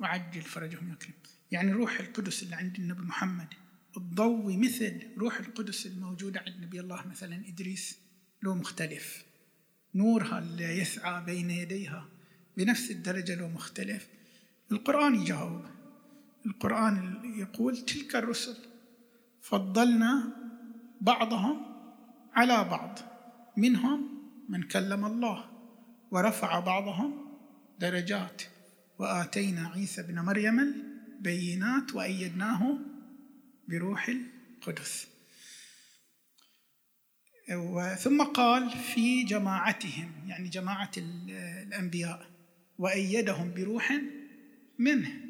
وعجل 0.00 0.42
فرجهم 0.42 0.92
يكرم 0.92 1.14
يعني 1.50 1.72
روح 1.72 2.00
القدس 2.00 2.42
اللي 2.42 2.56
عند 2.56 2.76
النبي 2.76 3.02
محمد 3.02 3.48
الضوي 3.96 4.56
مثل 4.56 5.02
روح 5.18 5.38
القدس 5.38 5.86
الموجودة 5.86 6.40
عند 6.46 6.64
نبي 6.64 6.80
الله 6.80 7.06
مثلا 7.06 7.48
إدريس 7.48 7.98
لو 8.42 8.54
مختلف. 8.54 9.24
نورها 9.94 10.38
اللي 10.38 10.78
يسعى 10.78 11.24
بين 11.24 11.50
يديها 11.50 12.08
بنفس 12.56 12.90
الدرجة 12.90 13.34
لو 13.34 13.48
مختلف. 13.48 14.08
القرآن 14.72 15.14
يجاوب. 15.14 15.64
القرآن 16.46 17.22
يقول 17.38 17.76
تلك 17.76 18.16
الرسل 18.16 18.67
فضلنا 19.42 20.36
بعضهم 21.00 21.62
على 22.34 22.64
بعض. 22.64 22.98
منهم 23.56 24.08
من 24.48 24.62
كلم 24.62 25.04
الله 25.04 25.50
ورفع 26.10 26.60
بعضهم 26.60 27.38
درجات. 27.78 28.42
وآتينا 28.98 29.68
عيسى 29.68 30.00
ابن 30.00 30.20
مريم 30.20 30.58
البينات 30.60 31.94
وأيدناه 31.94 32.78
بروح 33.68 34.08
القدس. 34.08 35.08
ثم 37.98 38.22
قال 38.22 38.70
في 38.70 39.24
جماعتهم 39.24 40.12
يعني 40.26 40.48
جماعة 40.48 40.90
الأنبياء 40.96 42.30
وأيدهم 42.78 43.54
بروح 43.54 44.00
منه. 44.78 45.20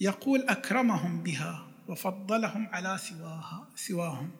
يقول 0.00 0.40
أكرمهم 0.40 1.22
بها. 1.22 1.69
وفضلهم 1.90 2.66
على 2.66 2.98
سواها 2.98 3.68
سواهم. 3.76 4.30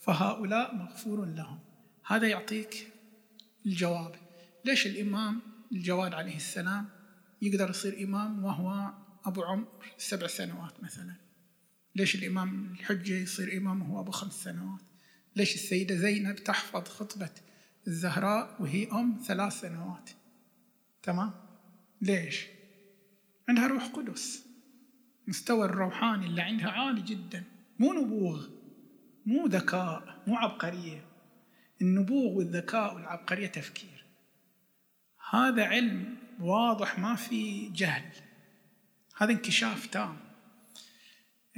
فهؤلاء 0.00 0.74
مغفور 0.74 1.24
لهم. 1.24 1.58
هذا 2.06 2.28
يعطيك 2.28 2.92
الجواب. 3.66 4.14
ليش 4.64 4.86
الإمام 4.86 5.42
الجواد 5.72 6.14
عليه 6.14 6.36
السلام 6.36 6.88
يقدر 7.42 7.70
يصير 7.70 8.04
إمام 8.04 8.44
وهو 8.44 8.92
أبو 9.24 9.42
عمر 9.42 9.66
سبع 9.98 10.26
سنوات 10.26 10.82
مثلا؟ 10.82 11.14
ليش 11.94 12.14
الإمام 12.14 12.72
الحجة 12.72 13.12
يصير 13.12 13.56
إمام 13.56 13.82
وهو 13.82 14.00
أبو 14.00 14.10
خمس 14.10 14.44
سنوات؟ 14.44 14.80
ليش 15.36 15.54
السيدة 15.54 15.96
زينب 15.96 16.36
تحفظ 16.36 16.88
خطبة 16.88 17.30
الزهراء 17.86 18.62
وهي 18.62 18.88
أم 18.92 19.22
ثلاث 19.26 19.60
سنوات؟ 19.60 20.10
تمام؟ 21.02 21.32
ليش؟ 22.00 22.46
عندها 23.48 23.66
روح 23.66 23.86
قدس. 23.86 24.43
مستوى 25.26 25.64
الروحاني 25.64 26.26
اللي 26.26 26.42
عندها 26.42 26.70
عالي 26.70 27.02
جدا. 27.02 27.44
مو 27.78 27.92
نبوغ 27.92 28.48
مو 29.26 29.46
ذكاء 29.46 30.22
مو 30.26 30.36
عبقرية. 30.36 31.04
النبوغ 31.82 32.32
والذكاء 32.32 32.94
والعبقرية 32.94 33.46
تفكير. 33.46 34.04
هذا 35.30 35.64
علم 35.64 36.16
واضح 36.40 36.98
ما 36.98 37.14
في 37.14 37.68
جهل. 37.68 38.12
هذا 39.16 39.32
انكشاف 39.32 39.86
تام. 39.86 40.16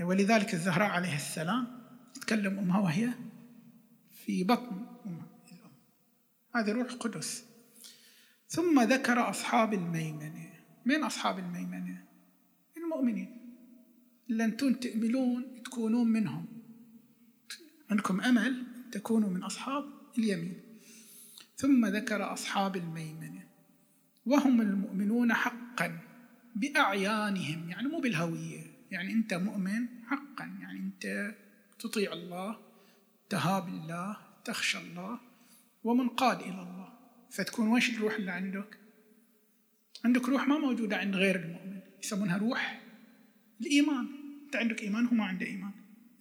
ولذلك 0.01 0.55
الزهراء 0.55 0.91
عليه 0.91 1.17
السلام 1.17 1.67
تكلم 2.15 2.59
أمها 2.59 2.81
وهي 2.81 3.11
في 4.25 4.45
بطن 4.45 4.87
أمها. 5.07 5.27
الأم 5.53 5.73
هذا 6.55 6.73
روح 6.73 6.93
قدس. 6.93 7.45
ثم 8.49 8.81
ذكر 8.81 9.31
أصحاب 9.31 9.75
الميمنة. 9.75 10.53
من 10.85 11.05
أصحاب 11.05 11.39
الميمنة؟ 11.39 12.05
المؤمنين. 12.77 13.36
اللي 14.31 14.45
أنتم 14.45 14.75
تأملون 14.75 15.63
تكونون 15.65 16.09
منهم. 16.09 16.47
عندكم 17.91 18.21
أمل 18.21 18.63
تكونوا 18.93 19.31
من 19.31 19.43
أصحاب 19.43 19.85
اليمين. 20.19 20.61
ثم 21.57 21.87
ذكر 21.87 22.33
أصحاب 22.33 22.77
الميمنة. 22.77 23.47
وهم 24.27 24.61
المؤمنون 24.61 25.33
حقا 25.33 25.99
بأعيانهم 26.55 27.71
يعني 27.71 27.89
مو 27.89 28.01
بالهوية. 28.01 28.63
يعني 28.91 29.13
أنت 29.13 29.35
مؤمن 29.35 29.87
حقا 30.07 30.45
يعني 30.61 30.79
أنت 30.79 31.35
تطيع 31.79 32.13
الله 32.13 32.59
تهاب 33.29 33.69
الله 33.69 34.17
تخشى 34.45 34.79
الله 34.79 35.21
ومنقاد 35.85 36.41
إلى 36.41 36.63
الله. 36.63 36.93
فتكون 37.31 37.69
وش 37.69 37.91
الروح 37.91 38.15
اللي 38.15 38.31
عندك؟ 38.31 38.79
عندك 40.05 40.29
روح 40.29 40.49
ما 40.49 40.59
موجودة 40.59 40.97
عند 40.97 41.17
غير 41.17 41.37
المؤمن. 41.37 41.81
يسمونها 42.03 42.37
روح 42.37 42.86
الإيمان. 43.61 44.07
أنت 44.45 44.57
عندك 44.57 44.83
إيمان 44.83 45.07
هو 45.07 45.15
ما 45.15 45.25
عنده 45.25 45.47
إيمان. 45.47 45.73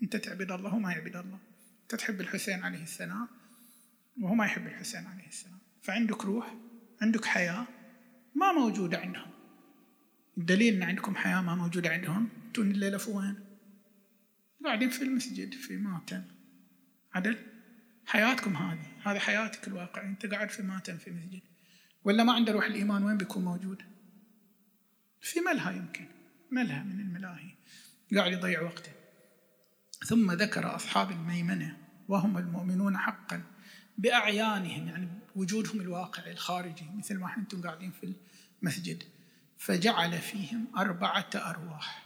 أنت 0.04 0.16
تعبد 0.16 0.52
الله 0.52 0.70
هو 0.70 0.80
ما 0.80 0.92
يعبد 0.92 1.16
الله. 1.16 1.40
أنت 1.84 1.96
تحب 1.96 2.22
الحسين 2.22 2.64
عليه 2.64 2.84
السلام 2.84 3.28
وهو 4.22 4.36
ما 4.36 4.46
يحب 4.46 4.68
الحسين 4.68 5.06
عليه 5.06 5.28
السلام. 5.28 5.60
فعندك 5.82 6.26
روح 6.26 6.56
عندك 7.02 7.26
حياة 7.26 7.68
ما 8.36 8.52
موجودة 8.52 8.98
عندهم. 8.98 9.32
الدليل 10.38 10.74
أن 10.76 10.84
عندكم 10.84 11.16
حياة 11.16 11.42
ما 11.42 11.56
موجودة 11.56 11.90
عندهم 11.90 12.30
تون 12.54 12.72
الليلة 12.72 12.98
في 12.98 13.12
وين؟ 13.12 13.36
قاعدين 14.66 14.90
في 14.90 15.02
المسجد 15.02 15.54
في 15.54 15.78
ماتم 15.78 16.24
عدل؟ 17.14 17.38
حياتكم 18.06 18.56
هذه. 18.56 18.88
هذه 19.04 19.20
حياتك 19.20 19.68
الواقع. 19.68 20.02
أنت 20.02 20.26
قاعد 20.26 20.50
في 20.50 20.64
ماتم 20.64 20.98
في 20.98 21.12
مسجد. 21.12 21.42
ولا 22.04 22.24
ما 22.24 22.34
عنده 22.34 22.54
روح 22.54 22.66
الإيمان 22.66 23.04
وين 23.04 23.18
بيكون 23.18 23.46
موجود؟ 23.46 23.82
في 25.22 25.40
ملهى 25.40 25.78
يمكن. 25.78 26.06
ملهى 26.52 26.84
من 26.84 27.00
الملاهي 27.00 27.50
قاعد 28.16 28.32
يضيع 28.32 28.62
وقته. 28.62 28.92
ثم 30.06 30.32
ذكر 30.32 30.76
أصحاب 30.76 31.12
الميمنة 31.12 31.78
وهم 32.08 32.38
المؤمنون 32.38 32.98
حقا 32.98 33.44
بأعيانهم 33.98 34.88
يعني 34.88 35.08
وجودهم 35.36 35.82
الواقعي 35.82 36.32
الخارجي 36.32 36.86
مثل 36.98 37.18
ما 37.18 37.38
أنتم 37.38 37.62
قاعدين 37.62 37.92
في 37.92 38.14
المسجد. 38.62 39.04
فجعل 39.58 40.18
فيهم 40.20 40.68
أربعة 40.78 41.30
أرواح 41.36 42.06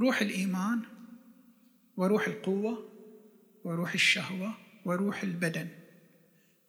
روح 0.00 0.20
الإيمان 0.20 0.82
وروح 1.96 2.26
القوة 2.26 2.88
وروح 3.64 3.92
الشهوة 3.92 4.54
وروح 4.84 5.22
البدن. 5.22 5.68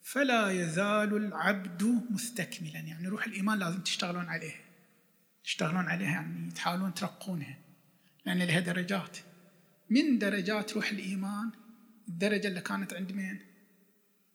فلا 0.03 0.51
يزال 0.51 1.17
العبد 1.17 1.83
مستكملا 2.09 2.79
يعني 2.79 3.07
روح 3.07 3.25
الإيمان 3.25 3.59
لازم 3.59 3.81
تشتغلون 3.81 4.25
عليه. 4.25 4.72
تشتغلون 5.43 5.87
عليها 5.87 6.11
يعني 6.11 6.51
تحاولون 6.51 6.93
ترقونها. 6.93 7.57
لأن 8.25 8.43
لها 8.43 8.59
درجات. 8.59 9.17
من 9.89 10.19
درجات 10.19 10.73
روح 10.73 10.91
الإيمان؟ 10.91 11.51
الدرجة 12.07 12.47
اللي 12.47 12.61
كانت 12.61 12.93
عند 12.93 13.11
مين؟ 13.11 13.39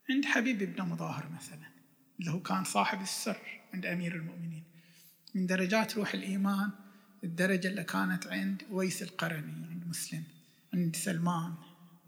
عند 0.09 0.25
حبيب 0.25 0.75
بن 0.75 0.83
مظاهر 0.83 1.29
مثلا 1.29 1.69
اللي 2.19 2.31
هو 2.31 2.39
كان 2.39 2.63
صاحب 2.63 3.01
السر 3.01 3.37
عند 3.73 3.85
أمير 3.85 4.15
المؤمنين. 4.15 4.63
من 5.35 5.45
درجات 5.45 5.97
روح 5.97 6.13
الإيمان؟ 6.13 6.71
الدرجة 7.23 7.67
اللي 7.67 7.83
كانت 7.83 8.27
عند 8.27 8.63
ويس 8.71 9.03
القرني 9.03 9.67
عند 9.69 9.87
مسلم 9.87 10.23
عند 10.73 10.95
سلمان 10.95 11.53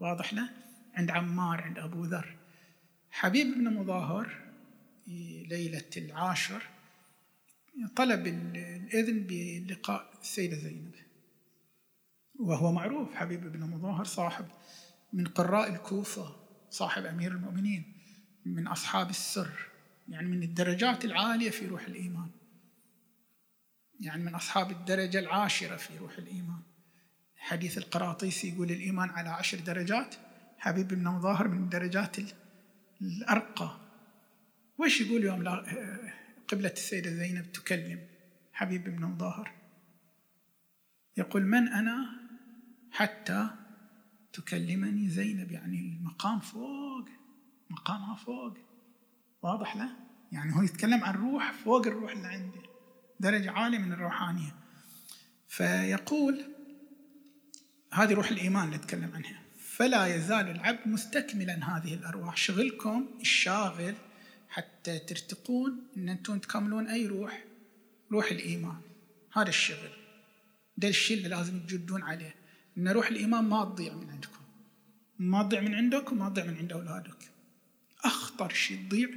واضح 0.00 0.34
له؟ 0.34 0.50
عند 0.94 1.10
عمار 1.10 1.60
عند 1.60 1.78
أبو 1.78 2.04
ذر. 2.04 2.36
حبيب 3.10 3.46
بن 3.46 3.74
مظاهر 3.74 4.42
ليلة 5.48 5.90
العاشر 5.96 6.62
طلب 7.96 8.26
الإذن 8.26 9.26
بلقاء 9.26 10.12
السيدة 10.20 10.56
زينب. 10.56 10.94
وهو 12.40 12.72
معروف 12.72 13.14
حبيب 13.14 13.52
بن 13.52 13.60
مظاهر 13.60 14.04
صاحب 14.04 14.46
من 15.12 15.26
قراء 15.26 15.72
الكوفة 15.72 16.36
صاحب 16.70 17.04
أمير 17.04 17.32
المؤمنين 17.32 17.94
من 18.46 18.66
أصحاب 18.66 19.10
السر 19.10 19.50
يعني 20.08 20.28
من 20.28 20.42
الدرجات 20.42 21.04
العالية 21.04 21.50
في 21.50 21.66
روح 21.66 21.86
الإيمان. 21.86 22.30
يعني 24.00 24.22
من 24.24 24.34
أصحاب 24.34 24.70
الدرجة 24.70 25.18
العاشرة 25.18 25.76
في 25.76 25.98
روح 25.98 26.18
الإيمان. 26.18 26.62
حديث 27.36 27.78
القراطيسي 27.78 28.48
يقول 28.48 28.70
الإيمان 28.70 29.10
على 29.10 29.28
عشر 29.28 29.60
درجات 29.60 30.14
حبيب 30.58 30.88
بن 30.88 31.04
مظاهر 31.04 31.48
من 31.48 31.64
الدرجات 31.64 32.16
الأرقى. 33.02 33.76
وش 34.78 35.00
يقول 35.00 35.24
يوم 35.24 35.42
قبلة 36.52 36.72
السيدة 36.72 37.10
زينب 37.10 37.52
تكلم 37.52 38.00
حبيب 38.52 38.84
بن 38.84 39.04
مظاهر 39.04 39.52
يقول 41.16 41.46
من 41.46 41.68
أنا 41.68 42.06
حتى 42.90 43.50
تكلمني 44.32 45.08
زينب؟ 45.08 45.52
يعني 45.52 45.98
المقام 45.98 46.40
فوق 46.40 47.08
مقامها 47.70 48.14
فوق. 48.14 48.58
واضح 49.42 49.76
له 49.76 49.90
يعني 50.32 50.56
هو 50.56 50.62
يتكلم 50.62 51.04
عن 51.04 51.14
روح 51.14 51.52
فوق 51.52 51.86
الروح 51.86 52.12
اللي 52.12 52.28
عنده 52.28 52.62
درجة 53.20 53.50
عالية 53.50 53.78
من 53.78 53.92
الروحانية. 53.92 54.54
فيقول 55.48 56.44
هذه 57.92 58.12
روح 58.12 58.30
الإيمان 58.30 58.64
اللي 58.64 58.76
أتكلم 58.76 59.12
عنها. 59.14 59.42
فلا 59.58 60.06
يزال 60.06 60.50
العبد 60.50 60.88
مستكملا 60.88 61.76
هذه 61.76 61.94
الأرواح. 61.94 62.36
شغلكم 62.36 63.08
الشاغل 63.20 63.94
حتى 64.52 64.98
ترتقون 64.98 65.86
أن 65.96 66.08
أنتم 66.08 66.38
تكملون 66.38 66.88
أي 66.88 67.06
روح 67.06 67.44
روح 68.12 68.30
الإيمان. 68.30 68.80
هذا 69.32 69.48
الشغل. 69.48 69.90
ده 70.76 70.88
الشيء 70.88 71.16
اللي 71.16 71.28
لازم 71.28 71.60
تجدون 71.60 72.02
عليه. 72.02 72.34
أن 72.78 72.88
روح 72.88 73.06
الإيمان 73.06 73.44
ما 73.44 73.64
تضيع 73.64 73.94
من 73.94 74.10
عندكم. 74.10 74.40
ما 75.18 75.42
تضيع 75.42 75.60
من 75.60 75.74
عندك 75.74 76.12
وما 76.12 76.28
تضيع 76.28 76.44
من 76.44 76.56
عند 76.56 76.72
أولادك. 76.72 77.30
أخطر 78.04 78.52
شيء 78.52 78.88
تضيع 78.88 79.08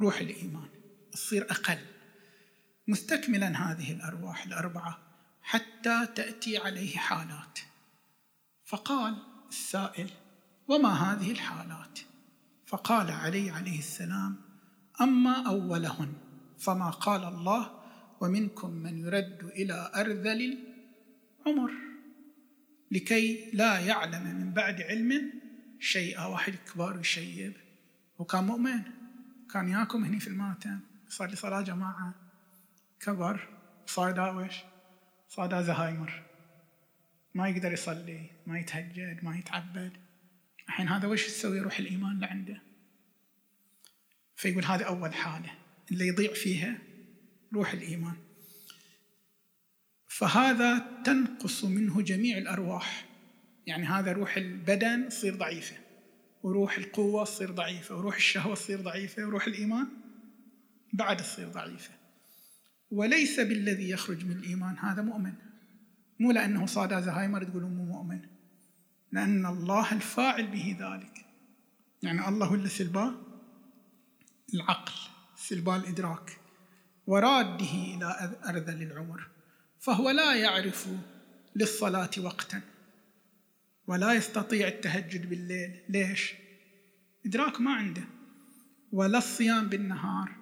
روح 0.00 0.20
الإيمان. 0.20 0.68
تصير 1.12 1.42
أقل. 1.50 1.78
مستكملا 2.88 3.72
هذه 3.72 3.92
الأرواح 3.92 4.46
الأربعة 4.46 4.98
حتى 5.42 6.06
تأتي 6.14 6.58
عليه 6.58 6.96
حالات. 6.96 7.58
فقال 8.64 9.16
السائل 9.48 10.10
وما 10.68 10.88
هذه 10.88 11.30
الحالات؟ 11.30 11.98
فقال 12.66 13.10
علي 13.10 13.50
عليه 13.50 13.78
السلام 13.78 14.47
أما 15.00 15.46
أولهن 15.46 16.12
فما 16.58 16.90
قال 16.90 17.24
الله 17.24 17.70
ومنكم 18.20 18.70
من 18.70 18.98
يرد 18.98 19.44
إلى 19.44 19.92
أرذل 19.94 20.58
العمر 21.46 21.70
لكي 22.90 23.50
لا 23.52 23.78
يعلم 23.78 24.22
من 24.22 24.52
بعد 24.52 24.82
علم 24.82 25.32
شيئا 25.80 26.24
واحد 26.24 26.54
كبار 26.54 27.00
يشيب 27.00 27.52
وكان 28.18 28.44
مؤمن. 28.44 28.82
كان 29.52 29.68
ياكم 29.68 30.04
هني 30.04 30.20
في 30.20 30.26
الماتم. 30.26 30.80
صار 31.08 31.30
لي 31.30 31.36
صلاة 31.36 31.60
جماعة. 31.60 32.14
كبر. 33.00 33.48
صار 33.86 34.36
وش 34.36 34.54
صار 35.28 35.62
زهايمر. 35.62 36.22
ما 37.34 37.48
يقدر 37.48 37.72
يصلي. 37.72 38.30
ما 38.46 38.58
يتهجد. 38.58 39.24
ما 39.24 39.38
يتعبد. 39.38 39.92
الحين 40.68 40.88
هذا 40.88 41.08
وش 41.08 41.26
يسوي؟ 41.26 41.60
روح 41.60 41.78
الإيمان 41.78 42.12
اللي 42.12 42.26
عنده 42.26 42.67
فيقول 44.38 44.64
هذه 44.64 44.82
أول 44.82 45.14
حالة 45.14 45.50
اللي 45.92 46.06
يضيع 46.06 46.34
فيها 46.34 46.78
روح 47.54 47.72
الإيمان. 47.72 48.16
فهذا 50.06 50.86
تنقص 51.04 51.64
منه 51.64 52.02
جميع 52.02 52.38
الأرواح. 52.38 53.06
يعني 53.66 53.86
هذا 53.86 54.12
روح 54.12 54.36
البدن 54.36 55.08
تصير 55.08 55.34
ضعيفة 55.34 55.76
وروح 56.42 56.78
القوة 56.78 57.24
تصير 57.24 57.50
ضعيفة 57.50 57.96
وروح 57.96 58.16
الشهوة 58.16 58.54
تصير 58.54 58.80
ضعيفة 58.80 59.24
وروح 59.24 59.46
الإيمان 59.46 59.88
بعد 60.92 61.16
تصير 61.16 61.48
ضعيفة. 61.48 61.90
وليس 62.90 63.40
بالذي 63.40 63.90
يخرج 63.90 64.24
من 64.24 64.32
الإيمان 64.32 64.78
هذا 64.78 65.02
مؤمن. 65.02 65.32
مو 66.20 66.32
لأنه 66.32 66.66
صاد 66.66 67.02
زهايمر 67.02 67.44
تقولون 67.44 67.76
مو 67.76 67.84
مؤمن. 67.84 68.20
لأن 69.12 69.46
الله 69.46 69.92
الفاعل 69.92 70.46
به 70.46 70.76
ذلك. 70.80 71.24
يعني 72.02 72.28
الله 72.28 72.54
اللي 72.54 72.68
سلباه 72.68 73.27
العقل 74.54 74.92
سلباه 75.36 75.76
الإدراك 75.76 76.38
وراده 77.06 77.72
إلى 77.94 78.36
أرذل 78.48 78.82
العمر 78.82 79.28
فهو 79.80 80.10
لا 80.10 80.34
يعرف 80.34 80.88
للصلاة 81.56 82.10
وقتا 82.18 82.60
ولا 83.86 84.12
يستطيع 84.12 84.68
التهجد 84.68 85.28
بالليل. 85.28 85.80
ليش؟ 85.88 86.34
إدراك 87.26 87.60
ما 87.60 87.74
عنده 87.74 88.04
ولا 88.92 89.18
الصيام 89.18 89.68
بالنهار 89.68 90.36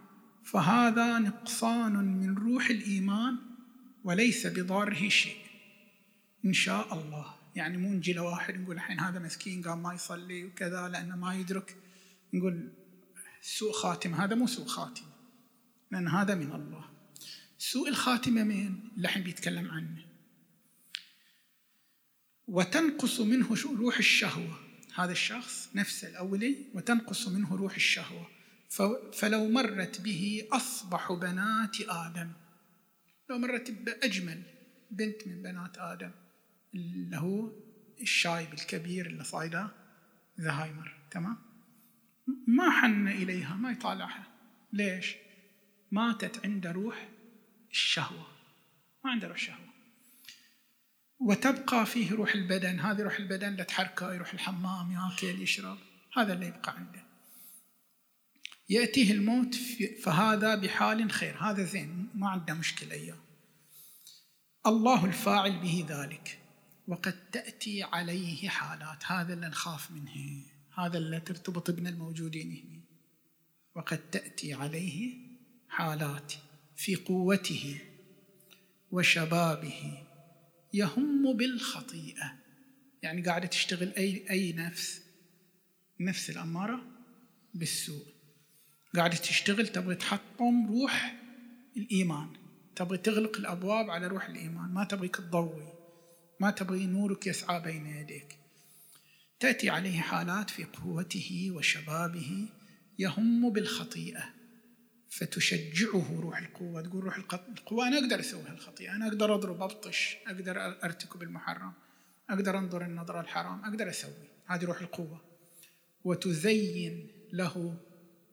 فهذا 0.44 1.18
نقصان 1.18 1.92
من 1.92 2.34
روح 2.38 2.70
الإيمان 2.70 3.36
وليس 4.04 4.46
بضاره 4.46 5.08
شيء. 5.08 5.36
إن 6.44 6.52
شاء 6.52 6.94
الله. 6.94 7.34
يعني 7.54 7.76
مو 7.76 7.92
نجي 7.92 8.12
لواحد 8.12 8.60
نقول 8.60 8.76
الحين 8.76 9.00
هذا 9.00 9.18
مسكين 9.18 9.62
قام 9.62 9.82
ما 9.82 9.94
يصلي 9.94 10.44
وكذا 10.44 10.88
لأنه 10.88 11.16
ما 11.16 11.34
يدرك 11.34 11.76
نقول 12.34 12.72
سوء 13.46 13.72
خاتمة 13.72 14.24
هذا 14.24 14.34
مو 14.34 14.46
سوء 14.46 14.66
خاتمة 14.66 15.06
لأن 15.90 16.08
هذا 16.08 16.34
من 16.34 16.52
الله. 16.52 16.90
سوء 17.58 17.88
الخاتمة؟ 17.88 18.42
اللي 18.42 18.80
الحين 18.98 19.22
بيتكلم 19.22 19.70
عنه. 19.70 20.06
وتنقص 22.46 23.20
منه 23.20 23.56
روح 23.78 23.98
الشهوة. 23.98 24.58
هذا 24.94 25.12
الشخص 25.12 25.68
نفسه 25.74 26.08
الأولي 26.08 26.56
وتنقص 26.74 27.28
منه 27.28 27.56
روح 27.56 27.74
الشهوة. 27.74 28.28
فلو 29.12 29.48
مرت 29.48 30.00
به 30.00 30.48
أصبح 30.52 31.12
بنات 31.12 31.80
آدم. 31.80 32.32
لو 33.30 33.38
مرت 33.38 33.70
بأجمل 33.70 34.42
بنت 34.90 35.26
من 35.26 35.42
بنات 35.42 35.78
آدم. 35.78 36.10
اللي 36.74 37.16
هو 37.16 37.52
الشايب 38.00 38.52
الكبير 38.52 39.06
اللي 39.06 39.24
صايده 39.24 39.68
زهايمر. 40.38 40.96
تمام؟ 41.10 41.55
ما 42.46 42.70
حن 42.70 43.08
إليها 43.08 43.54
ما 43.54 43.70
يطالعها. 43.70 44.26
ليش؟ 44.72 45.14
ماتت 45.90 46.46
عنده 46.46 46.72
روح 46.72 47.08
الشهوة. 47.70 48.26
ما 49.04 49.10
عنده 49.10 49.28
روح 49.28 49.36
الشهوة. 49.36 49.66
وتبقى 51.18 51.86
فيه 51.86 52.12
روح 52.12 52.34
البدن. 52.34 52.80
هذه 52.80 53.02
روح 53.02 53.16
البدن 53.16 53.54
لا 53.54 53.64
تحركه 53.64 54.14
يروح 54.14 54.32
الحمام 54.32 54.92
ياكل 54.92 55.42
يشرب. 55.42 55.78
هذا 56.16 56.32
اللي 56.32 56.46
يبقى 56.46 56.76
عنده. 56.76 57.06
يأتيه 58.68 59.12
الموت 59.12 59.54
فهذا 60.02 60.54
بحال 60.54 61.10
خير. 61.10 61.36
هذا 61.36 61.64
زين 61.64 62.08
ما 62.14 62.28
عنده 62.28 62.54
مشكلة 62.54 62.92
إياه. 62.92 63.18
الله 64.66 65.04
الفاعل 65.04 65.58
به 65.58 65.86
ذلك. 65.88 66.38
وقد 66.88 67.30
تأتي 67.30 67.82
عليه 67.82 68.48
حالات. 68.48 69.04
هذا 69.04 69.34
اللي 69.34 69.48
نخاف 69.48 69.90
منه. 69.90 70.55
هذا 70.78 70.98
اللي 70.98 71.20
ترتبط 71.20 71.70
بنا 71.70 71.88
الموجودين 71.88 72.50
هنا. 72.50 72.82
وقد 73.74 74.10
تأتي 74.10 74.54
عليه 74.54 75.14
حالات 75.68 76.32
في 76.76 76.96
قوته 76.96 77.80
وشبابه 78.90 80.06
يهم 80.72 81.36
بالخطيئة. 81.36 82.32
يعني 83.02 83.22
قاعدة 83.22 83.46
تشتغل 83.46 83.92
أي, 83.94 84.30
أي 84.30 84.52
نفس 84.52 85.02
نفس 86.00 86.30
الأمارة 86.30 86.82
بالسوء. 87.54 88.06
قاعدة 88.96 89.16
تشتغل 89.16 89.68
تبغي 89.68 89.94
تحطم 89.94 90.66
روح 90.66 91.16
الإيمان. 91.76 92.28
تبغي 92.76 92.98
تغلق 92.98 93.36
الأبواب 93.36 93.90
على 93.90 94.06
روح 94.06 94.28
الإيمان. 94.28 94.74
ما 94.74 94.84
تبغيك 94.84 95.16
تضوي. 95.16 95.72
ما 96.40 96.50
تبغي 96.50 96.86
نورك 96.86 97.26
يسعى 97.26 97.60
بين 97.60 97.86
يديك. 97.86 98.45
تأتي 99.40 99.70
عليه 99.70 100.00
حالات 100.00 100.50
في 100.50 100.64
قوته 100.64 101.50
وشبابه 101.54 102.48
يهم 102.98 103.50
بالخطيئة 103.50 104.24
فتشجعه 105.10 106.20
روح 106.20 106.38
القوة 106.38 106.82
تقول 106.82 107.04
روح 107.04 107.16
القوة 107.16 107.88
أنا 107.88 107.98
أقدر 107.98 108.20
أسوي 108.20 108.42
هالخطيئة 108.42 108.96
أنا 108.96 109.06
أقدر 109.08 109.34
أضرب 109.34 109.62
أبطش 109.62 110.16
أقدر 110.26 110.60
أرتكب 110.84 111.22
المحرم 111.22 111.72
أقدر 112.30 112.58
أنظر 112.58 112.84
النظرة 112.84 113.20
الحرام 113.20 113.64
أقدر 113.64 113.90
أسوي. 113.90 114.28
هذه 114.46 114.64
روح 114.64 114.80
القوة. 114.80 115.24
وتزين 116.04 117.10
له 117.32 117.78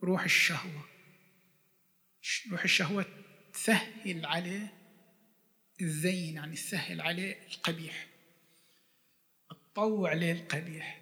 روح 0.03 0.23
الشهوة. 0.23 0.85
روح 2.51 2.63
الشهوة 2.63 3.05
تسهل 3.53 4.25
عليه 4.25 4.73
الزين 5.81 6.35
يعني 6.35 6.55
تسهل 6.55 7.01
عليه 7.01 7.47
القبيح. 7.47 8.07
تطوع 9.73 10.09
عليه 10.09 10.31
القبيح. 10.31 11.01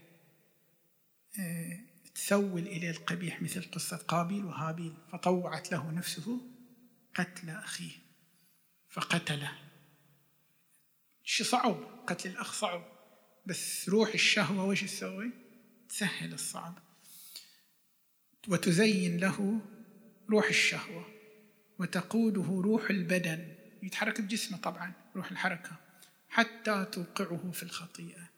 آه، 1.40 1.80
تسول 2.16 2.62
إليه 2.62 2.92
القبيح 2.92 3.42
مثل 3.42 3.72
قصة 3.72 3.98
قابيل 3.98 4.46
وهابيل. 4.46 4.94
فطوعت 5.12 5.72
له 5.72 5.92
نفسه 5.92 6.42
قتل 7.16 7.50
أخيه 7.50 7.92
فقتله. 8.90 9.52
شي 11.24 11.44
صعب؟ 11.44 12.06
قتل 12.08 12.30
الأخ 12.30 12.54
صعب. 12.54 12.84
بس 13.46 13.90
روح 13.90 14.14
الشهوة 14.14 14.66
وش 14.66 14.84
تسوي؟ 14.84 15.32
تسهل 15.90 16.34
الصعب. 16.34 16.78
وتزين 18.48 19.18
له 19.18 19.62
روح 20.30 20.48
الشهوة 20.48 21.06
وتقوده 21.80 22.62
روح 22.62 22.90
البدن. 22.90 23.56
يتحرك 23.84 24.22
بجسمه 24.22 24.58
طبعا 24.58 24.94
روح 25.16 25.32
الحركة 25.32 25.76
حتى 26.30 26.86
توقعه 26.86 27.52
في 27.52 27.64
الخطيئة. 27.64 28.31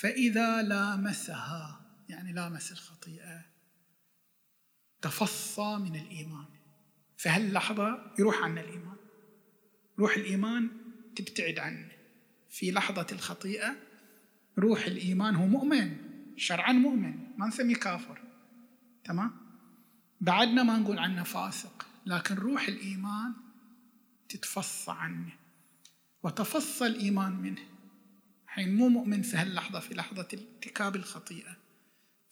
فإذا 0.00 0.62
لامسها 0.62 1.80
يعني 2.08 2.32
لامس 2.32 2.72
الخطيئة 2.72 3.44
تفصى 5.02 5.76
من 5.76 5.96
الإيمان. 5.96 6.46
في 7.16 7.28
هاللحظة 7.28 8.12
يروح 8.18 8.42
عنا 8.42 8.60
الإيمان. 8.60 8.96
روح 9.98 10.16
الإيمان 10.16 10.70
تبتعد 11.16 11.58
عنه. 11.58 11.88
في 12.50 12.70
لحظة 12.70 13.06
الخطيئة 13.12 13.76
روح 14.58 14.86
الإيمان 14.86 15.34
هو 15.34 15.46
مؤمن 15.46 15.96
شرعا 16.36 16.72
مؤمن 16.72 17.38
ما 17.38 17.46
نسميه 17.46 17.76
كافر. 17.76 18.22
تمام؟ 19.04 19.32
بعدنا 20.20 20.62
ما 20.62 20.78
نقول 20.78 20.98
عنه 20.98 21.22
فاسق 21.22 21.86
لكن 22.06 22.34
روح 22.34 22.68
الإيمان 22.68 23.34
تتفصى 24.28 24.90
عنه. 24.90 25.32
وتفصى 26.22 26.86
الإيمان 26.86 27.32
منه. 27.32 27.75
حين 28.56 28.74
مو 28.76 28.88
مؤمن 28.88 29.22
في 29.22 29.36
هاللحظة 29.36 29.80
في 29.80 29.94
لحظة 29.94 30.28
ارتكاب 30.32 30.96
الخطيئة. 30.96 31.56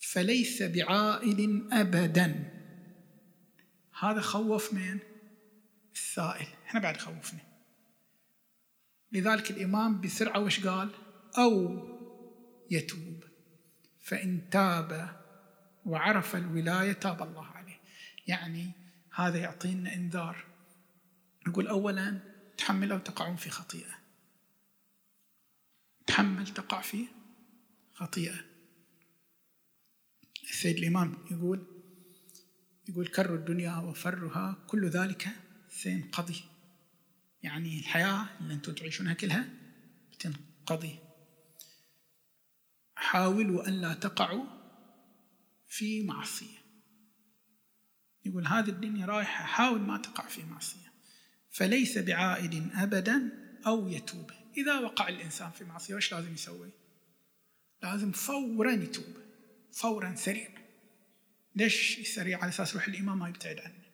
فليس 0.00 0.62
بعائد 0.62 1.68
أبدا. 1.72 2.50
هذا 4.00 4.20
خوف 4.20 4.74
من 4.74 4.98
السائل 5.94 6.46
إحنا 6.66 6.80
بعد 6.80 6.96
خوفنا. 6.96 7.40
لذلك 9.12 9.50
الإمام 9.50 10.00
بسرعة 10.00 10.40
وش 10.40 10.66
قال؟ 10.66 10.90
أو 11.38 11.82
يتوب. 12.70 13.24
فإن 14.02 14.50
تاب 14.50 15.20
وعرف 15.86 16.36
الولاية 16.36 16.92
تاب 16.92 17.22
الله 17.22 17.46
عليه. 17.46 17.80
يعني 18.26 18.70
هذا 19.14 19.38
يعطينا 19.38 19.94
إنذار. 19.94 20.44
يقول 21.46 21.66
أولا 21.66 22.18
تحملوا 22.56 22.98
تقعون 22.98 23.36
في 23.36 23.50
خطيئة. 23.50 24.03
تحمل 26.06 26.48
تقع 26.48 26.80
في 26.80 27.06
خطيئة. 27.94 28.44
السيد 30.42 30.76
الإمام 30.76 31.14
يقول 31.30 31.66
يقول 32.88 33.06
كر 33.06 33.34
الدنيا 33.34 33.76
وفرها 33.76 34.64
كل 34.66 34.88
ذلك 34.88 35.28
سينقضي 35.68 36.40
يعني 37.42 37.78
الحياة 37.78 38.28
اللي 38.40 38.54
أنتم 38.54 38.74
تعيشونها 38.74 39.14
كلها 39.14 39.48
بتنقضي. 40.12 40.98
حاولوا 42.96 43.68
أن 43.68 43.72
لا 43.72 43.94
تقعوا 43.94 44.44
في 45.68 46.02
معصية. 46.02 46.58
يقول 48.24 48.46
هذه 48.46 48.68
الدنيا 48.68 49.06
رايحة 49.06 49.44
حاول 49.44 49.80
ما 49.80 49.98
تقع 49.98 50.26
في 50.26 50.44
معصية. 50.44 50.92
فليس 51.50 51.98
بعائد 51.98 52.70
أبدا 52.74 53.30
أو 53.66 53.88
يتوب. 53.88 54.30
إذا 54.56 54.78
وقع 54.78 55.08
الإنسان 55.08 55.50
في 55.50 55.64
معصية 55.64 55.94
وش 55.94 56.14
لازم 56.14 56.34
يسوي؟ 56.34 56.70
لازم 57.82 58.12
فورا 58.12 58.72
يتوب 58.72 59.16
فورا 59.72 60.14
سريع. 60.14 60.48
ليش 61.56 62.08
سريع؟ 62.14 62.38
على 62.38 62.48
أساس 62.48 62.74
روح 62.74 62.88
الإيمان 62.88 63.16
ما 63.16 63.28
يبتعد 63.28 63.58
عنه. 63.58 63.84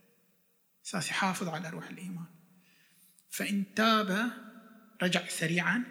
أساس 0.86 1.10
يحافظ 1.10 1.48
على 1.48 1.70
روح 1.70 1.90
الإيمان. 1.90 2.26
فإن 3.30 3.64
تاب 3.74 4.30
رجع 5.02 5.28
سريعا 5.28 5.84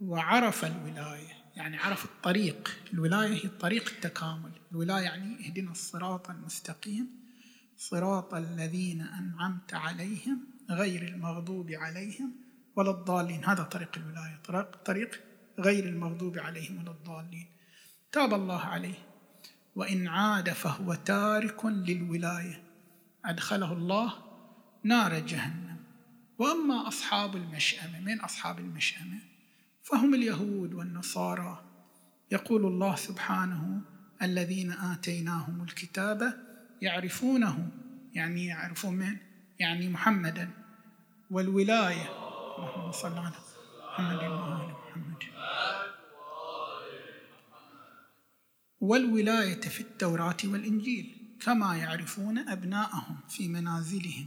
وعرف 0.00 0.64
الولاية. 0.64 1.40
يعني 1.56 1.76
عرف 1.76 2.04
الطريق. 2.04 2.80
الولاية 2.92 3.44
هي 3.44 3.48
طريق 3.48 3.88
التكامل. 3.88 4.52
الولاية 4.72 5.04
يعني 5.04 5.46
اهدنا 5.46 5.70
الصراط 5.70 6.30
المستقيم 6.30 7.20
صراط 7.76 8.34
الذين 8.34 9.00
أنعمت 9.00 9.74
عليهم 9.74 10.46
غير 10.70 11.02
المغضوب 11.02 11.70
عليهم 11.70 12.32
ولا 12.80 12.90
الضالين. 12.90 13.44
هذا 13.44 13.62
طريق 13.62 13.90
الولاية 13.96 14.40
طريق 14.84 15.20
غير 15.58 15.84
المغضوب 15.84 16.38
عليهم 16.38 16.78
ولا 16.82 16.90
الضالين. 16.90 17.46
تاب 18.12 18.34
الله 18.34 18.60
عليه. 18.60 18.94
وإن 19.76 20.08
عاد 20.08 20.50
فهو 20.50 20.94
تارك 20.94 21.64
للولاية. 21.64 22.62
أدخله 23.24 23.72
الله 23.72 24.14
نار 24.84 25.18
جهنم. 25.18 25.76
وأما 26.38 26.88
أصحاب 26.88 27.36
المشأمة 27.36 28.00
من 28.00 28.20
أصحاب 28.20 28.58
المشأمة؟ 28.58 29.18
فهم 29.82 30.14
اليهود 30.14 30.74
والنصارى. 30.74 31.64
يقول 32.30 32.66
الله 32.66 32.96
سبحانه 32.96 33.80
الذين 34.22 34.72
آتيناهم 34.72 35.62
الكتاب 35.62 36.34
يعرفونه. 36.82 37.70
يعني 38.12 38.46
يعرفون 38.46 38.94
من؟ 38.94 39.16
يعني 39.58 39.88
محمدا. 39.88 40.50
والولاية. 41.30 42.19
صل 42.92 43.18
على 43.18 43.32
محمد 43.88 44.22
وآل 44.22 44.74
محمد. 44.88 45.22
والولاية 48.80 49.60
في 49.60 49.80
التوراة 49.80 50.36
والإنجيل 50.44 51.16
كما 51.40 51.76
يعرفون 51.76 52.38
أبناءهم 52.38 53.16
في 53.28 53.48
منازلهم 53.48 54.26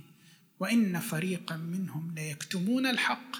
وإن 0.60 0.99
فريقا 0.99 1.58
منهم 1.58 2.15
ليكتمون 2.15 2.86
الحق 2.86 3.36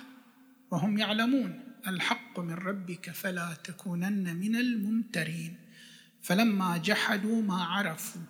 وهم 0.72 0.98
يعلمون 0.98 1.64
الحق 1.88 2.40
من 2.40 2.54
ربك 2.54 3.10
فلا 3.10 3.54
تكونن 3.64 4.36
من 4.36 4.56
الممترين. 4.56 5.58
فلما 6.22 6.78
جحدوا 6.78 7.42
ما 7.42 7.64
عرفوا 7.64 8.22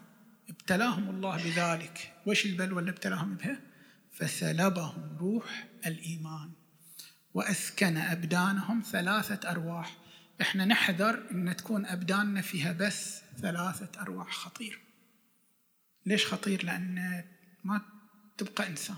ابتلاهم 0.50 1.10
الله 1.10 1.38
بذلك. 1.38 2.14
وش 2.26 2.46
البلوى 2.46 2.80
اللي 2.80 2.92
ابتلاهم 2.92 3.36
بها؟ 3.36 3.60
فسلبهم 4.12 5.18
روح 5.20 5.68
الإيمان. 5.86 6.52
وأسكن 7.34 7.98
أبدانهم 7.98 8.82
ثلاثة 8.82 9.52
أرواح. 9.52 9.98
إحنا 10.42 10.66
نحذر 10.66 11.32
أن 11.32 11.56
تكون 11.56 11.86
أبداننا 11.86 12.42
فيها 12.42 12.72
بس 12.72 13.22
ثلاثة 13.42 14.02
أرواح 14.02 14.32
خطير. 14.32 14.80
ليش 16.06 16.28
خطير؟ 16.28 16.66
لأن 16.66 17.24
ما 17.64 17.82
تبقى 18.38 18.68
إنسان. 18.68 18.98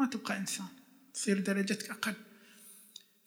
ما 0.00 0.06
تبقى 0.06 0.36
إنسان. 0.36 0.66
تصير 1.14 1.40
درجتك 1.40 1.90
أقل. 1.90 2.14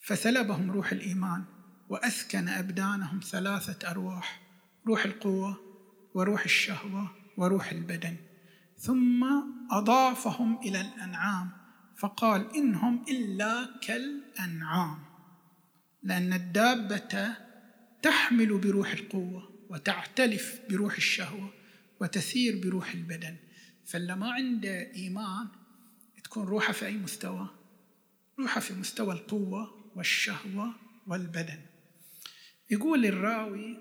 فسلبهم 0.02 0.72
روح 0.72 0.92
الإيمان 0.92 1.44
وأسكن 1.90 2.48
أبدانهم 2.50 3.20
ثلاثة 3.20 3.92
أرواح 3.92 4.42
روح 4.88 5.06
القوة 5.06 5.58
وروح 6.14 6.44
الشهوة 6.44 7.12
وروح 7.38 7.72
البدن. 7.72 8.18
ثم 8.78 9.26
أضافهم 9.72 10.60
إلى 10.60 10.82
الأنعام. 10.82 11.61
فقال 12.02 12.56
إنهم 12.56 13.06
إلا 13.10 13.80
كالأنعام 13.82 15.00
لأن 16.04 16.34
الدابة 16.34 17.36
تحمل 18.02 18.58
بروح 18.58 18.92
القوة 18.92 19.52
وتعتلف 19.70 20.62
بروح 20.70 20.96
الشهوة 20.96 21.54
وتسير 22.00 22.62
بروح 22.64 22.92
البدن. 22.92 23.36
فاللي 23.86 24.16
ما 24.16 24.32
عنده 24.32 24.94
إيمان 24.94 25.48
تكون 26.24 26.44
روحه 26.44 26.74
في 26.74 26.86
أي 26.86 26.98
مستوى؟ 26.98 27.50
روحه 28.40 28.62
في 28.62 28.74
مستوى 28.74 29.14
القوة 29.14 29.92
والشهوة 29.96 30.76
والبدن. 31.08 31.60
يقول 32.72 33.06
الراوي 33.06 33.78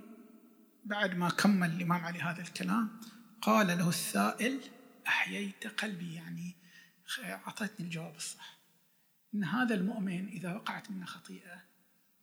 بعد 0.85 1.17
ما 1.17 1.29
كمل 1.29 1.71
الإمام 1.71 2.05
علي 2.05 2.19
هذا 2.19 2.43
الكلام 2.43 3.01
قال 3.43 3.67
له 3.67 3.89
السائل 3.89 4.61
أحييت 5.07 5.67
قلبي 5.67 6.15
يعني 6.15 6.60
أعطتني 7.19 7.87
الجواب 7.87 8.17
الصح. 8.17 8.61
إن 9.35 9.45
هذا 9.45 9.75
المؤمن 9.75 10.29
إذا 10.29 10.55
وقعت 10.55 10.91
منه 10.91 11.07
خطيئة 11.07 11.63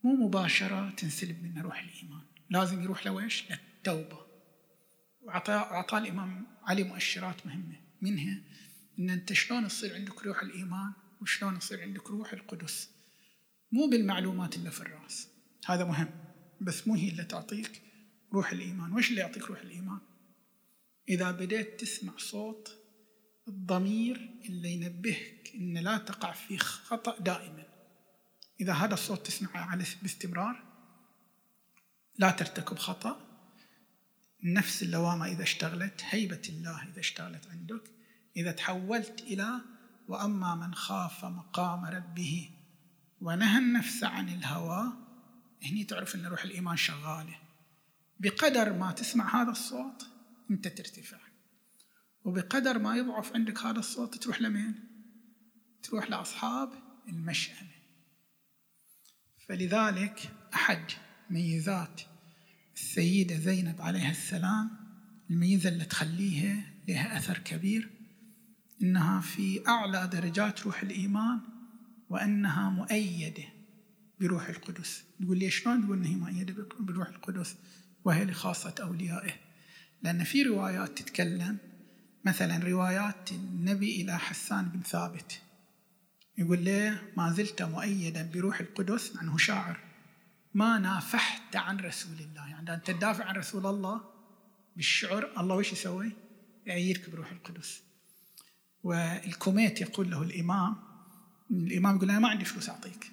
مو 0.04 0.28
مباشرة 0.28 0.90
تنسلب 0.90 1.44
منه 1.44 1.62
روح 1.62 1.84
الإيمان. 1.84 2.22
لازم 2.50 2.84
يروح 2.84 3.06
لويش؟ 3.06 3.44
للتوبة. 3.52 4.28
وأعطى 5.22 5.98
الإمام 5.98 6.48
علي 6.64 6.84
مؤشرات 6.84 7.46
مهمة 7.46 7.82
منها 8.02 8.42
إن 9.00 9.10
أنت 9.10 9.34
شلون 9.34 9.68
تصير 9.68 9.96
عندك 9.96 10.24
روح 10.24 10.42
الإيمان 10.42 10.94
وشلون 11.22 11.56
يصير 11.56 11.82
عندك 11.82 12.10
روح 12.10 12.34
القدس. 12.34 12.92
مو 13.72 13.88
بالمعلومات 13.88 14.56
اللي 14.56 14.72
في 14.72 14.82
الرأس. 14.82 15.30
هذا 15.66 15.86
مهم 15.86 16.10
بس 16.62 16.88
مو 16.88 16.96
هي 16.96 17.10
اللي 17.10 17.24
تعطيك 17.24 17.82
روح 18.34 18.52
الإيمان. 18.52 18.94
وش 18.94 19.10
اللي 19.10 19.22
يعطيك 19.22 19.44
روح 19.44 19.62
الإيمان؟ 19.62 20.00
إذا 21.10 21.32
بديت 21.32 21.80
تسمع 21.80 22.14
صوت 22.18 22.87
الضمير 23.48 24.30
اللي 24.46 24.72
ينبهك 24.72 25.52
إن 25.56 25.78
لا 25.78 25.98
تقع 25.98 26.32
في 26.32 26.58
خطأ 26.58 27.20
دائما. 27.20 27.64
إذا 28.62 28.74
هذا 28.74 28.94
الصوت 28.94 29.26
تسمعه 29.26 29.58
على 29.58 29.86
باستمرار 30.02 30.64
لا 32.18 32.32
ترتكب 32.32 32.78
خطأ. 32.78 33.28
النفس 34.44 34.84
اللوامة 34.84 35.26
إذا 35.26 35.44
اشتغلت 35.44 36.02
هيبة 36.10 36.42
الله 36.50 36.88
إذا 36.88 37.00
اشتغلت 37.00 37.48
عندك. 37.48 37.84
إذا 38.38 38.52
تحولت 38.52 39.22
إلى 39.22 39.62
وأما 40.08 40.56
من 40.56 40.76
خاف 40.76 41.26
مقام 41.26 41.86
ربه 41.86 42.50
ونهى 43.22 43.58
النفس 43.60 44.04
عن 44.04 44.30
الهوى 44.30 44.94
هني 45.64 45.84
تعرف 45.84 46.16
أن 46.16 46.26
روح 46.26 46.44
الإيمان 46.44 46.78
شغالة. 46.78 47.40
بقدر 48.20 48.74
ما 48.74 48.92
تسمع 48.92 49.42
هذا 49.42 49.52
الصوت 49.52 50.08
أنت 50.52 50.68
ترتفع. 50.68 51.27
وبقدر 52.28 52.80
ما 52.80 52.96
يضعف 52.96 53.34
عندك 53.34 53.60
هذا 53.60 53.80
الصوت 53.80 54.18
تروح 54.18 54.42
لمين؟ 54.42 54.74
تروح 55.84 56.10
لأصحاب 56.10 56.70
المشأمة 57.10 57.78
فلذلك 59.48 60.32
أحد 60.54 60.84
ميزات 61.30 62.02
السيدة 62.76 63.38
زينب 63.38 63.82
عليها 63.82 64.12
السلام 64.12 64.70
الميزة 65.30 65.70
اللي 65.70 65.86
تخليها 65.86 66.74
لها 66.88 67.18
أثر 67.18 67.38
كبير 67.38 67.90
إنها 68.82 69.22
في 69.22 69.68
أعلى 69.68 70.10
درجات 70.14 70.62
روح 70.64 70.82
الإيمان 70.82 71.40
وأنها 72.10 72.70
مؤيدة 72.70 73.44
بروح 74.20 74.50
القدس. 74.50 75.04
تقول 75.20 75.40
لي 75.40 75.50
شلون؟ 75.50 75.86
تقول 75.86 75.98
إنها 75.98 76.18
مؤيدة 76.18 76.68
بروح 76.80 77.08
القدس 77.08 77.56
وهي 78.06 78.26
لخاصة 78.26 78.76
أوليائه. 78.82 79.34
لأن 80.04 80.24
في 80.24 80.44
روايات 80.44 80.98
تتكلم 80.98 81.58
مثلا 82.28 82.58
روايات 82.58 83.32
النبي 83.32 84.02
إلى 84.02 84.20
حسان 84.20 84.70
بن 84.70 84.82
ثابت. 84.82 85.42
يقول 86.38 86.60
ليه 86.60 87.14
ما 87.18 87.32
زلت 87.32 87.62
مؤيدا 87.62 88.32
بروح 88.34 88.60
القدس؟ 88.60 89.16
مع 89.16 89.22
أنه 89.22 89.38
شاعر. 89.38 89.80
ما 90.54 90.80
نافحت 90.80 91.56
عن 91.56 91.78
رسول 91.80 92.20
الله. 92.20 92.48
يعني 92.48 92.74
أنت 92.74 92.88
تدافع 92.92 93.26
عن 93.26 93.36
رسول 93.36 93.66
الله 93.66 94.02
بالشعر 94.76 95.30
الله 95.40 95.56
وش 95.56 95.72
يسوي؟ 95.72 96.12
يعيرك 96.66 97.10
بروح 97.10 97.32
القدس. 97.32 97.82
والكوميت 98.84 99.82
يقول 99.82 100.12
له 100.12 100.22
الإمام 100.22 100.76
الإمام 101.52 101.96
يقول 101.96 102.10
أنا 102.10 102.20
ما 102.20 102.30
عندي 102.30 102.46
فلوس 102.46 102.70
أعطيك 102.70 103.12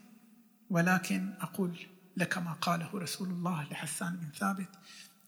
ولكن 0.70 1.35
أقول 1.40 1.79
لك 2.16 2.38
ما 2.38 2.53
قاله 2.53 2.90
رسول 2.94 3.29
الله 3.29 3.62
لحسان 3.70 4.16
بن 4.16 4.31
ثابت 4.31 4.68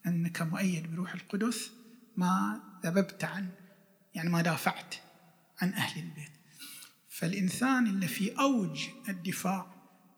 أنك 0.07 0.43
مؤيد 0.43 0.93
بروح 0.93 1.15
القدس. 1.15 1.71
ما 2.17 2.61
ذببت 2.85 3.25
عن 3.25 3.51
يعني 4.17 4.31
ما 4.31 4.43
دافعت 4.43 4.95
عن 5.61 5.73
أهل 5.73 6.03
البيت. 6.03 6.31
فالإنسان 7.09 7.87
اللي 7.87 8.09
في 8.09 8.39
أوج 8.39 8.89
الدفاع 9.09 9.75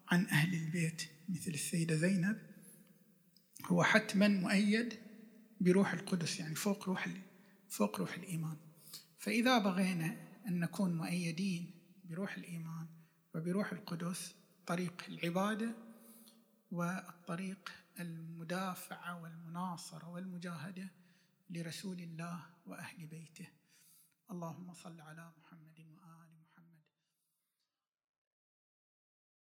عن 0.09 0.27
أهل 0.27 0.55
البيت 0.55 1.03
مثل 1.29 1.51
السيدة 1.51 1.95
زينب 1.95 2.39
هو 3.67 3.83
حتما 3.85 4.29
مؤيد 4.29 4.95
بروح 5.61 5.93
القدس 5.93 6.41
يعني 6.41 6.55
فوق 6.55 6.89
روح 6.89 7.09
فوق 7.69 7.99
روح 8.01 8.15
الإيمان. 8.15 8.57
فإذا 9.19 9.59
بغينا 9.59 10.17
أن 10.49 10.61
نكون 10.61 10.97
مؤيدين 10.97 11.75
بروح 12.05 12.37
الإيمان 12.37 12.87
وبروح 13.35 13.73
القدس 13.73 14.35
طريق 14.67 15.05
العبادة 15.09 15.75
والطريق 16.71 17.73
المدافعة 18.01 19.23
والمناصرة 19.23 20.09
والمجاهدة 20.09 20.91
لرسول 21.51 22.01
الله 22.01 22.47
وأهل 22.67 23.07
بيته. 23.07 23.58
اللهم 24.31 24.73
صل 24.75 25.01
على 25.01 25.33
محمد 25.39 25.68